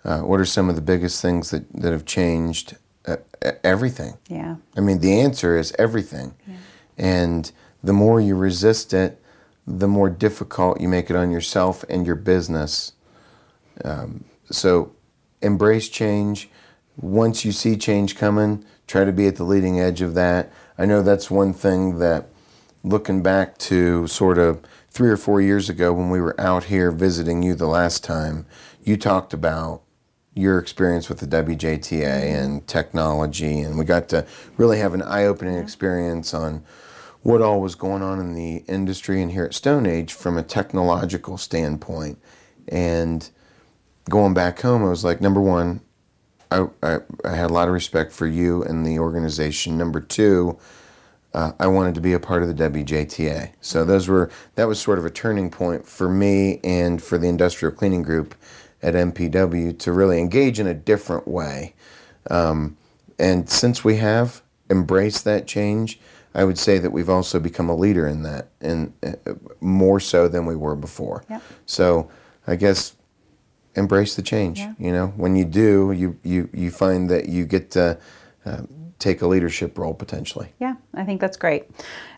Uh, 0.04 0.20
what 0.20 0.40
are 0.40 0.46
some 0.46 0.68
of 0.68 0.76
the 0.76 0.82
biggest 0.82 1.22
things 1.22 1.52
that, 1.52 1.72
that 1.74 1.92
have 1.92 2.06
changed? 2.06 2.76
Uh, 3.06 3.18
everything. 3.64 4.18
Yeah. 4.28 4.58
I 4.76 4.82
mean, 4.82 5.00
the 5.00 5.20
answer 5.22 5.58
is 5.58 5.74
everything. 5.80 6.36
Yeah. 6.46 6.56
And 6.98 7.52
the 7.84 7.94
more 7.94 8.20
you 8.20 8.36
resist 8.36 8.94
it, 8.94 9.22
the 9.66 9.88
more 9.88 10.10
difficult 10.10 10.82
you 10.82 10.88
make 10.88 11.10
it 11.10 11.16
on 11.16 11.32
yourself 11.32 11.86
and 11.88 12.06
your 12.06 12.16
business. 12.16 12.94
Um, 13.84 14.26
so 14.50 14.94
embrace 15.42 15.90
change. 15.90 16.50
Once 16.98 17.46
you 17.46 17.52
see 17.52 17.76
change 17.78 18.16
coming, 18.16 18.66
try 18.88 19.06
to 19.06 19.12
be 19.12 19.28
at 19.28 19.38
the 19.38 19.44
leading 19.44 19.80
edge 19.80 20.02
of 20.02 20.14
that. 20.16 20.52
I 20.78 20.86
know 20.86 21.02
that's 21.02 21.32
one 21.32 21.54
thing 21.54 22.00
that, 22.00 22.28
looking 22.84 23.22
back 23.22 23.58
to 23.60 24.08
sort 24.08 24.38
of 24.38 24.62
three 24.90 25.10
or 25.10 25.18
four 25.18 25.40
years 25.40 25.70
ago 25.70 25.94
when 25.94 26.10
we 26.10 26.20
were 26.20 26.40
out 26.40 26.66
here 26.66 26.92
visiting 26.92 27.44
you 27.44 27.54
the 27.56 27.68
last 27.68 28.04
time, 28.04 28.46
you 28.84 28.98
talked 28.98 29.34
about 29.34 29.84
your 30.34 30.58
experience 30.58 31.10
with 31.10 31.20
the 31.20 31.28
WJTA 31.28 32.04
and 32.04 32.66
technology, 32.68 33.60
and 33.60 33.78
we 33.78 33.86
got 33.86 34.10
to 34.10 34.26
really 34.58 34.80
have 34.80 34.94
an 34.94 35.02
eye-opening 35.02 35.58
experience 35.58 36.34
on 36.34 36.64
what 37.22 37.42
all 37.42 37.62
was 37.62 37.76
going 37.76 38.02
on 38.02 38.20
in 38.20 38.34
the 38.34 38.64
industry 38.68 39.22
and 39.22 39.32
here 39.32 39.46
at 39.46 39.52
StoneAge 39.52 40.12
from 40.12 40.38
a 40.38 40.44
technological 40.44 41.38
standpoint. 41.38 42.18
And 42.68 43.30
going 44.12 44.36
back 44.36 44.62
home, 44.62 44.84
I 44.86 44.90
was 44.90 45.04
like, 45.04 45.22
number 45.22 45.42
one, 45.42 45.82
I, 46.52 46.68
I, 46.84 47.00
I 47.26 47.36
had 47.36 47.50
a 47.50 47.54
lot 47.54 47.68
of 47.68 47.74
respect 47.74 48.12
for 48.12 48.28
you 48.28 48.62
and 48.62 48.86
the 48.86 49.00
organization. 49.00 49.78
Number 49.78 50.02
two, 50.02 50.60
uh, 51.34 51.54
I 51.60 51.68
wanted 51.68 51.96
to 51.96 52.02
be 52.02 52.14
a 52.14 52.20
part 52.20 52.44
of 52.44 52.56
the 52.56 52.70
WJTA. 52.70 53.54
So 53.62 53.86
those 53.86 54.08
were 54.08 54.30
that 54.56 54.68
was 54.68 54.80
sort 54.80 55.00
of 55.00 55.06
a 55.06 55.10
turning 55.10 55.50
point 55.50 55.88
for 55.88 56.10
me 56.10 56.60
and 56.64 57.02
for 57.02 57.18
the 57.18 57.30
industrial 57.30 57.74
cleaning 57.74 58.04
group 58.04 58.36
at 58.84 58.94
MPW 58.94 59.80
to 59.80 59.92
really 59.92 60.20
engage 60.20 60.60
in 60.60 60.68
a 60.68 60.74
different 60.74 61.28
way. 61.28 61.74
Um, 62.30 62.78
and 63.18 63.50
since 63.50 63.84
we 63.84 63.98
have 63.98 64.42
embraced 64.70 65.24
that 65.24 65.48
change, 65.48 66.00
I 66.34 66.44
would 66.44 66.58
say 66.58 66.80
that 66.80 66.92
we've 66.92 67.10
also 67.10 67.40
become 67.40 67.70
a 67.70 67.76
leader 67.76 68.08
in 68.08 68.24
that, 68.24 68.50
and 68.60 68.94
uh, 69.04 69.34
more 69.60 70.00
so 70.00 70.28
than 70.28 70.46
we 70.46 70.56
were 70.56 70.76
before. 70.76 71.24
Yep. 71.30 71.42
So 71.66 72.12
I 72.48 72.56
guess 72.56 72.96
embrace 73.76 74.16
the 74.16 74.22
change. 74.22 74.60
Yeah. 74.60 74.74
You 74.80 74.92
know, 74.92 75.08
when 75.18 75.36
you 75.36 75.46
do, 75.46 75.92
you 75.92 76.18
you 76.24 76.50
you 76.54 76.72
find 76.72 77.10
that 77.10 77.28
you 77.30 77.46
get 77.46 77.72
to 77.72 77.98
uh, 78.46 78.62
take 79.00 79.22
a 79.24 79.28
leadership 79.28 79.78
role 79.80 79.96
potentially. 79.96 80.54
Yeah, 80.60 80.76
I 80.94 81.04
think 81.04 81.20
that's 81.20 81.36
great. 81.38 81.66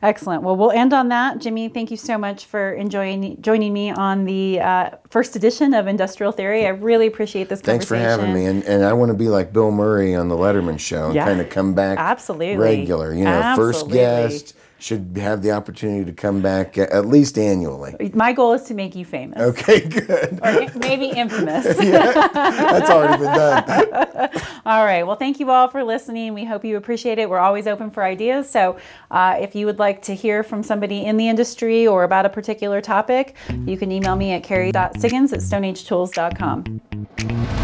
Excellent. 0.01 0.43
Well, 0.43 0.57
we'll 0.57 0.71
end 0.71 0.93
on 0.93 1.07
that. 1.09 1.39
Jimmy, 1.39 1.69
thank 1.69 1.89
you 1.91 1.97
so 1.97 2.17
much 2.17 2.45
for 2.45 2.73
enjoying 2.73 3.41
joining 3.41 3.71
me 3.71 3.89
on 3.91 4.25
the 4.25 4.59
uh, 4.59 4.89
first 5.09 5.35
edition 5.35 5.73
of 5.73 5.87
Industrial 5.87 6.31
Theory. 6.33 6.65
I 6.65 6.69
really 6.69 7.07
appreciate 7.07 7.47
this 7.49 7.61
Thanks 7.61 7.85
for 7.85 7.95
having 7.95 8.33
me, 8.33 8.45
and, 8.45 8.63
and 8.65 8.83
I 8.83 8.91
want 8.93 9.09
to 9.11 9.17
be 9.17 9.29
like 9.29 9.53
Bill 9.53 9.71
Murray 9.71 10.13
on 10.13 10.27
the 10.27 10.35
Letterman 10.35 10.79
show 10.79 11.05
and 11.05 11.15
Yeah. 11.15 11.25
kind 11.25 11.39
of 11.39 11.49
come 11.49 11.73
back 11.73 11.97
Absolutely. 11.97 12.57
regular. 12.57 13.13
You 13.13 13.23
know, 13.25 13.53
first 13.55 13.89
guest, 13.89 14.55
should 14.83 15.15
have 15.15 15.41
the 15.41 15.51
opportunity 15.51 16.03
to 16.03 16.11
come 16.11 16.41
back 16.41 16.77
at 16.77 17.05
least 17.05 17.37
annually. 17.37 17.95
My 18.13 18.33
goal 18.33 18.51
is 18.51 18.63
to 18.63 18.73
make 18.73 18.95
you 18.95 19.05
famous. 19.05 19.39
Okay, 19.39 19.79
good. 19.87 20.39
Or 20.43 20.77
maybe 20.77 21.05
infamous. 21.05 21.63
That's 21.77 22.89
already 22.89 23.23
been 23.23 23.33
done. 23.33 24.29
All 24.65 24.85
right. 24.85 25.03
Well, 25.03 25.15
thank 25.15 25.39
you 25.39 25.51
all 25.51 25.67
for 25.67 25.83
listening. 25.83 26.33
We 26.33 26.45
hope 26.45 26.63
you 26.63 26.77
appreciate 26.77 27.19
it. 27.19 27.29
We're 27.29 27.37
always 27.37 27.67
open 27.67 27.91
for 27.91 28.01
ideas. 28.01 28.49
So 28.49 28.77
uh, 29.11 29.37
if 29.39 29.55
you 29.55 29.65
would 29.65 29.77
like 29.77 30.01
to 30.03 30.15
hear 30.15 30.41
from 30.41 30.63
somebody 30.63 31.03
in 31.03 31.17
the 31.17 31.27
industry 31.27 31.85
or 31.85 32.05
about 32.05 32.25
a 32.25 32.29
particular 32.29 32.79
topic, 32.79 33.35
you 33.65 33.77
can 33.77 33.91
email 33.91 34.15
me 34.15 34.31
at 34.31 34.43
kerry.siggins 34.43 35.33
at 35.33 35.39
stoneagetools.com. 35.39 37.62